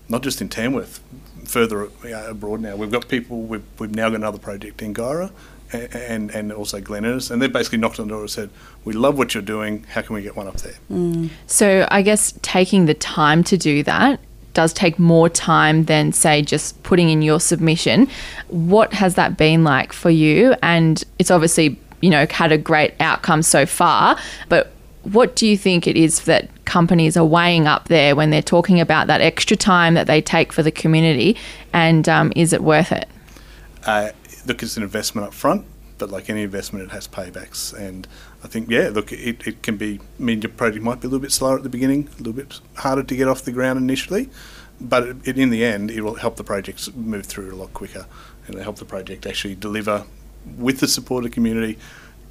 not 0.08 0.22
just 0.22 0.40
in 0.40 0.48
Tamworth, 0.48 1.00
further 1.44 1.88
abroad 2.04 2.60
now. 2.60 2.76
We've 2.76 2.90
got 2.90 3.08
people. 3.08 3.42
We've, 3.42 3.64
we've 3.78 3.94
now 3.94 4.10
got 4.10 4.16
another 4.16 4.38
project 4.38 4.82
in 4.82 4.94
Guyra. 4.94 5.30
And, 5.72 6.30
and 6.30 6.52
also 6.52 6.80
Glen 6.80 7.04
Innes, 7.04 7.28
and 7.28 7.42
they 7.42 7.48
basically 7.48 7.78
knocked 7.78 7.98
on 7.98 8.06
the 8.06 8.14
door 8.14 8.20
and 8.20 8.30
said, 8.30 8.50
"We 8.84 8.92
love 8.92 9.18
what 9.18 9.34
you're 9.34 9.42
doing. 9.42 9.82
How 9.90 10.00
can 10.00 10.14
we 10.14 10.22
get 10.22 10.36
one 10.36 10.46
up 10.46 10.58
there?" 10.58 10.76
Mm. 10.88 11.30
So 11.48 11.88
I 11.90 12.02
guess 12.02 12.38
taking 12.42 12.86
the 12.86 12.94
time 12.94 13.42
to 13.42 13.56
do 13.56 13.82
that 13.82 14.20
does 14.54 14.72
take 14.72 14.96
more 14.98 15.28
time 15.28 15.86
than 15.86 16.12
say 16.12 16.40
just 16.40 16.80
putting 16.84 17.10
in 17.10 17.20
your 17.20 17.40
submission. 17.40 18.08
What 18.46 18.94
has 18.94 19.16
that 19.16 19.36
been 19.36 19.64
like 19.64 19.92
for 19.92 20.08
you? 20.08 20.54
And 20.62 21.02
it's 21.18 21.32
obviously, 21.32 21.80
you 22.00 22.10
know, 22.10 22.26
had 22.30 22.52
a 22.52 22.58
great 22.58 22.94
outcome 23.00 23.42
so 23.42 23.66
far, 23.66 24.16
but 24.48 24.72
what 25.12 25.36
do 25.36 25.46
you 25.46 25.56
think 25.56 25.86
it 25.86 25.96
is 25.96 26.24
that 26.24 26.48
companies 26.64 27.16
are 27.16 27.24
weighing 27.24 27.66
up 27.66 27.88
there 27.88 28.16
when 28.16 28.30
they're 28.30 28.42
talking 28.42 28.80
about 28.80 29.06
that 29.06 29.20
extra 29.20 29.56
time 29.56 29.94
that 29.94 30.06
they 30.06 30.20
take 30.20 30.52
for 30.52 30.62
the 30.62 30.72
community 30.72 31.36
and 31.72 32.08
um, 32.08 32.32
is 32.34 32.52
it 32.52 32.62
worth 32.62 32.92
it? 32.92 33.08
uh, 33.86 34.10
look, 34.44 34.62
it's 34.62 34.76
an 34.76 34.82
investment 34.82 35.26
up 35.26 35.32
front, 35.32 35.64
but 35.98 36.10
like 36.10 36.28
any 36.28 36.42
investment, 36.42 36.84
it 36.84 36.90
has 36.90 37.08
paybacks. 37.08 37.72
And 37.72 38.06
I 38.44 38.48
think, 38.48 38.68
yeah, 38.68 38.90
look, 38.92 39.12
it, 39.12 39.46
it 39.46 39.62
can 39.62 39.76
be, 39.76 40.00
I 40.18 40.22
mean, 40.22 40.42
your 40.42 40.50
project 40.50 40.84
might 40.84 41.00
be 41.00 41.06
a 41.06 41.10
little 41.10 41.22
bit 41.22 41.32
slower 41.32 41.56
at 41.56 41.62
the 41.62 41.68
beginning, 41.68 42.08
a 42.14 42.18
little 42.18 42.32
bit 42.32 42.60
harder 42.74 43.04
to 43.04 43.16
get 43.16 43.28
off 43.28 43.42
the 43.42 43.52
ground 43.52 43.78
initially, 43.78 44.28
but 44.80 45.04
it, 45.24 45.38
in 45.38 45.50
the 45.50 45.64
end, 45.64 45.90
it 45.90 46.02
will 46.02 46.16
help 46.16 46.36
the 46.36 46.44
projects 46.44 46.92
move 46.94 47.24
through 47.26 47.54
a 47.54 47.56
lot 47.56 47.72
quicker 47.72 48.06
and 48.46 48.58
help 48.58 48.76
the 48.76 48.84
project 48.84 49.24
actually 49.24 49.54
deliver 49.54 50.04
with 50.58 50.80
the 50.80 50.88
support 50.88 51.24
of 51.24 51.30
the 51.30 51.34
community. 51.34 51.78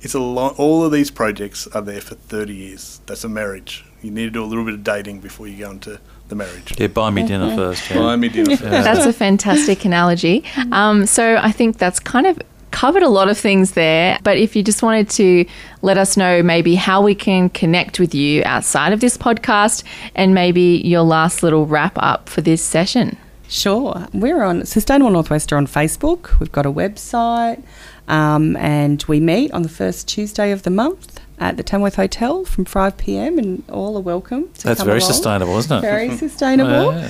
It's 0.06 0.14
a 0.14 0.20
lot, 0.20 0.60
all 0.60 0.86
of 0.86 0.92
these 0.92 1.10
projects 1.10 1.66
are 1.66 1.82
there 1.82 2.00
for 2.00 2.14
30 2.14 2.54
years. 2.54 3.02
That's 3.08 3.24
a 3.24 3.28
marriage. 3.28 3.84
You 4.04 4.12
need 4.12 4.26
to 4.26 4.30
do 4.30 4.44
a 4.44 4.46
little 4.46 4.64
bit 4.64 4.76
of 4.76 4.84
dating 4.84 5.20
before 5.20 5.48
you 5.48 5.58
go 5.58 5.72
into 5.72 6.00
the 6.28 6.36
marriage. 6.36 6.80
Yeah, 6.80 6.88
buy 6.88 7.10
me 7.10 7.26
dinner 7.26 7.56
first. 7.56 7.90
Yeah. 7.90 7.98
Buy 7.98 8.16
me 8.16 8.30
dinner 8.30 8.56
first. 8.58 8.62
That's 8.62 9.08
a 9.08 9.12
fantastic 9.12 9.84
analogy. 9.84 10.46
Um, 10.72 11.08
so 11.08 11.38
I 11.38 11.52
think 11.52 11.80
that's 11.80 12.00
kind 12.00 12.28
of 12.28 12.40
covered 12.70 13.02
a 13.02 13.10
lot 13.10 13.30
of 13.30 13.38
things 13.40 13.72
there. 13.72 14.20
But 14.24 14.38
if 14.38 14.56
you 14.56 14.62
just 14.62 14.84
wanted 14.84 15.10
to 15.10 15.44
let 15.82 15.98
us 15.98 16.16
know 16.16 16.44
maybe 16.44 16.76
how 16.76 17.02
we 17.02 17.16
can 17.16 17.50
connect 17.50 18.00
with 18.00 18.14
you 18.14 18.44
outside 18.46 18.94
of 18.94 19.00
this 19.00 19.18
podcast 19.18 19.84
and 20.14 20.36
maybe 20.36 20.84
your 20.86 21.02
last 21.02 21.42
little 21.42 21.66
wrap 21.66 21.98
up 21.98 22.30
for 22.30 22.42
this 22.42 22.62
session. 22.62 23.18
Sure. 23.48 24.08
We're 24.14 24.44
on 24.44 24.66
Sustainable 24.66 25.12
Northwest 25.12 25.52
are 25.52 25.58
on 25.58 25.66
Facebook. 25.66 26.40
We've 26.40 26.52
got 26.52 26.68
a 26.68 26.72
website. 26.72 27.64
Um, 28.08 28.56
and 28.58 29.04
we 29.08 29.20
meet 29.20 29.52
on 29.52 29.64
the 29.64 29.70
first 29.70 30.08
Tuesday 30.08 30.52
of 30.52 30.64
the 30.64 30.70
month 30.70 31.20
at 31.40 31.58
the 31.58 31.64
Tamworth 31.64 31.96
Hotel 31.96 32.46
from 32.46 32.66
5 32.66 32.98
pm, 32.98 33.38
and 33.38 33.64
all 33.70 33.98
are 33.98 34.02
welcome. 34.02 34.50
To 34.60 34.64
That's 34.68 34.84
very 34.84 35.00
along. 35.00 35.12
sustainable, 35.12 35.58
isn't 35.58 35.78
it? 35.78 35.82
Very 35.82 36.16
sustainable. 36.18 36.94
Yeah. 36.94 37.10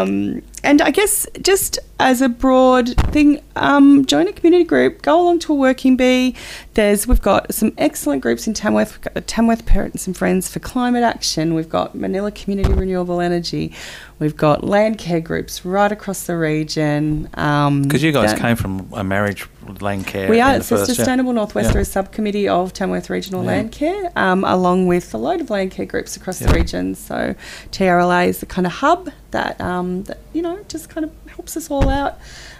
Um, 0.00 0.42
and 0.68 0.82
I 0.82 0.90
guess 0.90 1.26
just 1.40 1.78
as 1.98 2.20
a 2.20 2.28
broad 2.28 2.90
thing, 3.10 3.40
um, 3.56 4.04
join 4.04 4.28
a 4.28 4.32
community 4.32 4.64
group, 4.64 5.00
go 5.00 5.18
along 5.18 5.38
to 5.40 5.52
a 5.54 5.56
working 5.56 5.96
bee. 5.96 6.34
There's 6.74 7.06
we've 7.08 7.22
got 7.22 7.54
some 7.54 7.72
excellent 7.78 8.20
groups 8.20 8.46
in 8.46 8.52
Tamworth. 8.52 8.92
We've 8.92 9.00
got 9.00 9.14
the 9.14 9.22
Tamworth 9.22 9.64
Parents 9.64 10.06
and 10.06 10.14
Friends 10.14 10.46
for 10.52 10.58
Climate 10.60 11.02
Action. 11.02 11.54
We've 11.54 11.70
got 11.70 11.96
Manilla 11.96 12.34
Community 12.34 12.70
Renewable 12.74 13.22
Energy. 13.22 13.72
We've 14.18 14.36
got 14.36 14.62
land 14.62 14.98
care 14.98 15.20
groups 15.20 15.64
right 15.64 15.90
across 15.90 16.26
the 16.26 16.36
region. 16.36 17.30
Um, 17.34 17.82
Because 17.84 18.02
you 18.02 18.12
guys 18.12 18.32
that- 18.32 18.40
came 18.40 18.56
from 18.56 18.88
a 18.92 19.02
marriage 19.02 19.48
land 19.80 20.06
care. 20.06 20.28
we 20.28 20.40
are. 20.40 20.56
It's 20.56 20.68
the 20.68 20.76
first, 20.76 20.90
yeah. 20.90 20.94
Sustainable 20.96 21.32
Northwest 21.32 21.74
Yeah. 21.74 21.82
subcommittee 21.82 22.48
of 22.48 22.72
Tamworth 22.74 23.08
Regional 23.10 23.42
Yeah. 23.42 23.48
Land 23.50 23.72
Care, 23.72 24.10
um, 24.16 24.44
along 24.44 24.86
with 24.86 25.12
a 25.14 25.18
load 25.18 25.40
of 25.40 25.50
land 25.50 25.70
care 25.70 25.86
groups 25.86 26.16
across 26.16 26.40
Yeah. 26.40 26.48
the 26.48 26.54
region. 26.54 26.94
So 26.94 27.34
TRLA 27.70 28.26
is 28.26 28.38
the 28.40 28.46
kind 28.46 28.66
of 28.66 28.72
hub 28.74 29.10
that, 29.30 29.60
um, 29.60 30.04
that 30.04 30.18
you 30.32 30.42
know 30.42 30.64
just 30.68 30.88
kind 30.88 31.04
of 31.04 31.12
helps 31.26 31.56
us 31.56 31.70
all 31.70 31.88
out 31.88 32.18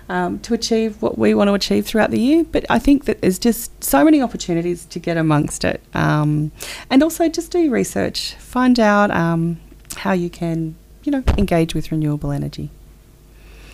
um, 0.08 0.38
to 0.40 0.54
achieve 0.54 1.00
what 1.02 1.18
we 1.18 1.34
want 1.34 1.48
to 1.48 1.54
achieve 1.54 1.86
throughout 1.86 2.10
the 2.10 2.20
year. 2.20 2.44
But 2.44 2.66
I 2.70 2.78
think 2.78 3.04
that 3.04 3.20
there's 3.20 3.38
just 3.38 3.82
so 3.82 4.04
many 4.04 4.22
opportunities 4.22 4.84
to 4.86 4.98
get 4.98 5.16
amongst 5.16 5.64
it, 5.64 5.80
um, 5.94 6.52
and 6.90 7.02
also 7.02 7.28
just 7.28 7.52
do 7.52 7.58
your 7.58 7.72
research, 7.72 8.34
find 8.34 8.78
out 8.78 9.10
um, 9.10 9.60
how 9.96 10.12
you 10.12 10.30
can 10.30 10.76
you 11.04 11.12
know 11.12 11.22
engage 11.36 11.74
with 11.74 11.90
renewable 11.90 12.32
energy. 12.32 12.70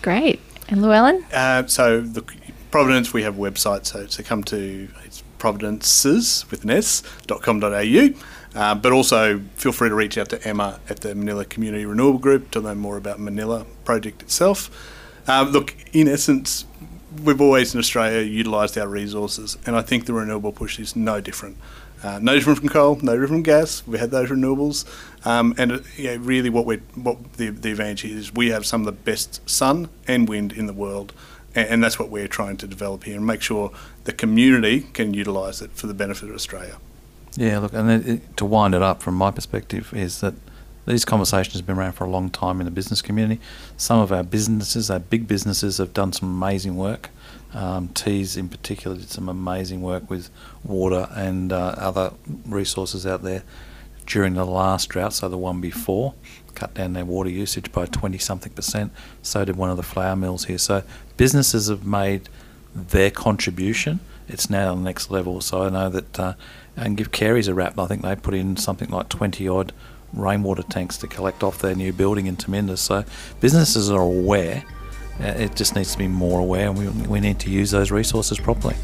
Great. 0.01 0.39
And 0.67 0.81
Llewellyn? 0.81 1.23
Uh, 1.31 1.67
so 1.67 2.01
the 2.01 2.23
Providence, 2.71 3.13
we 3.13 3.23
have 3.23 3.39
a 3.39 3.41
website, 3.41 3.85
so 3.85 4.05
so 4.07 4.21
come 4.21 4.43
to 4.45 4.89
it's 5.05 5.23
providences 5.37 6.45
with 6.51 6.63
an 6.65 6.71
S 6.71 7.03
dot 7.25 7.41
com 7.41 7.61
dot 7.61 7.71
au. 7.71 8.09
Uh, 8.55 8.73
but 8.73 8.93
also 8.93 9.41
feel 9.55 9.73
free 9.73 9.89
to 9.89 9.95
reach 9.95 10.17
out 10.17 10.29
to 10.29 10.47
Emma 10.47 10.79
at 10.89 11.01
the 11.01 11.09
Manilla 11.13 11.47
Community 11.47 11.85
Renewable 11.85 12.19
Group 12.19 12.51
to 12.51 12.61
learn 12.61 12.77
more 12.77 12.95
about 12.95 13.19
Manilla 13.19 13.65
project 13.83 14.21
itself. 14.21 14.69
Uh, 15.27 15.43
look, 15.43 15.75
in 15.91 16.07
essence, 16.07 16.65
we've 17.23 17.41
always 17.41 17.73
in 17.73 17.79
Australia 17.79 18.21
utilised 18.21 18.77
our 18.77 18.87
resources, 18.87 19.57
and 19.65 19.75
I 19.75 19.81
think 19.81 20.05
the 20.05 20.13
renewable 20.13 20.51
push 20.51 20.79
is 20.79 20.95
no 20.95 21.19
different. 21.19 21.57
Uh, 22.03 22.19
no 22.21 22.35
different 22.35 22.59
from 22.59 22.69
coal, 22.69 22.99
no 23.01 23.13
different 23.13 23.29
from 23.29 23.43
gas. 23.43 23.85
We 23.87 23.97
had 23.97 24.11
those 24.11 24.29
renewables, 24.29 24.85
um, 25.25 25.55
and 25.57 25.71
uh, 25.71 25.79
yeah, 25.97 26.17
really, 26.19 26.49
what 26.49 26.65
we 26.65 26.77
what 26.95 27.33
the, 27.33 27.49
the 27.49 27.71
advantage 27.71 28.05
is, 28.05 28.33
we 28.33 28.49
have 28.49 28.65
some 28.65 28.81
of 28.81 28.85
the 28.85 28.91
best 28.91 29.47
sun 29.49 29.89
and 30.07 30.29
wind 30.29 30.53
in 30.53 30.67
the 30.67 30.73
world, 30.73 31.13
and, 31.55 31.67
and 31.67 31.83
that's 31.83 31.97
what 31.97 32.09
we're 32.09 32.27
trying 32.27 32.57
to 32.57 32.67
develop 32.67 33.05
here 33.05 33.15
and 33.15 33.25
make 33.25 33.41
sure 33.41 33.71
the 34.03 34.13
community 34.13 34.81
can 34.93 35.13
utilise 35.13 35.61
it 35.61 35.71
for 35.71 35.87
the 35.87 35.93
benefit 35.93 36.29
of 36.29 36.35
Australia. 36.35 36.77
Yeah, 37.37 37.59
look, 37.59 37.73
and 37.73 37.91
it, 37.91 38.07
it, 38.07 38.37
to 38.37 38.45
wind 38.45 38.73
it 38.73 38.81
up 38.81 39.01
from 39.01 39.15
my 39.15 39.31
perspective 39.31 39.93
is 39.93 40.21
that 40.21 40.35
these 40.85 41.03
conversations 41.03 41.55
have 41.55 41.65
been 41.65 41.77
around 41.77 41.93
for 41.93 42.05
a 42.05 42.09
long 42.09 42.29
time 42.29 42.61
in 42.61 42.65
the 42.65 42.71
business 42.71 43.01
community. 43.01 43.41
Some 43.75 43.99
of 43.99 44.11
our 44.11 44.23
businesses, 44.23 44.89
our 44.89 44.99
big 44.99 45.27
businesses, 45.27 45.79
have 45.79 45.93
done 45.93 46.13
some 46.13 46.29
amazing 46.29 46.77
work. 46.77 47.09
Um, 47.53 47.89
Tees 47.89 48.37
in 48.37 48.49
particular 48.49 48.97
did 48.97 49.09
some 49.09 49.27
amazing 49.27 49.81
work 49.81 50.09
with 50.09 50.29
water 50.63 51.07
and 51.11 51.51
uh, 51.51 51.75
other 51.77 52.13
resources 52.45 53.05
out 53.05 53.23
there 53.23 53.43
during 54.05 54.35
the 54.35 54.45
last 54.45 54.89
drought, 54.89 55.13
so 55.13 55.27
the 55.27 55.37
one 55.37 55.61
before, 55.61 56.13
cut 56.53 56.73
down 56.73 56.93
their 56.93 57.05
water 57.05 57.29
usage 57.29 57.71
by 57.71 57.85
20 57.85 58.17
something 58.17 58.53
percent. 58.53 58.91
So 59.21 59.43
did 59.43 59.55
one 59.55 59.69
of 59.69 59.77
the 59.77 59.83
flour 59.83 60.15
mills 60.15 60.45
here. 60.45 60.57
So 60.57 60.83
businesses 61.17 61.69
have 61.69 61.85
made 61.85 62.29
their 62.75 63.09
contribution. 63.09 63.99
It's 64.27 64.49
now 64.49 64.75
the 64.75 64.81
next 64.81 65.09
level. 65.09 65.41
So 65.41 65.63
I 65.63 65.69
know 65.69 65.89
that, 65.89 66.19
uh, 66.19 66.33
and 66.77 66.97
give 66.97 67.11
Carey's 67.11 67.47
a 67.47 67.53
rap, 67.53 67.77
I 67.79 67.87
think 67.87 68.01
they 68.01 68.15
put 68.15 68.33
in 68.33 68.57
something 68.57 68.89
like 68.89 69.09
20 69.09 69.47
odd 69.47 69.73
rainwater 70.13 70.63
tanks 70.63 70.97
to 70.97 71.07
collect 71.07 71.43
off 71.43 71.59
their 71.59 71.75
new 71.75 71.91
building 71.93 72.25
in 72.27 72.35
Taminders. 72.37 72.79
So 72.79 73.03
businesses 73.41 73.89
are 73.89 74.01
aware. 74.01 74.63
Uh, 75.19 75.27
It 75.27 75.55
just 75.55 75.75
needs 75.75 75.91
to 75.93 75.97
be 75.97 76.07
more 76.07 76.39
aware, 76.39 76.69
and 76.69 76.77
we, 76.77 76.87
we 77.07 77.19
need 77.19 77.39
to 77.39 77.49
use 77.49 77.71
those 77.71 77.91
resources 77.91 78.37
properly. 78.39 78.75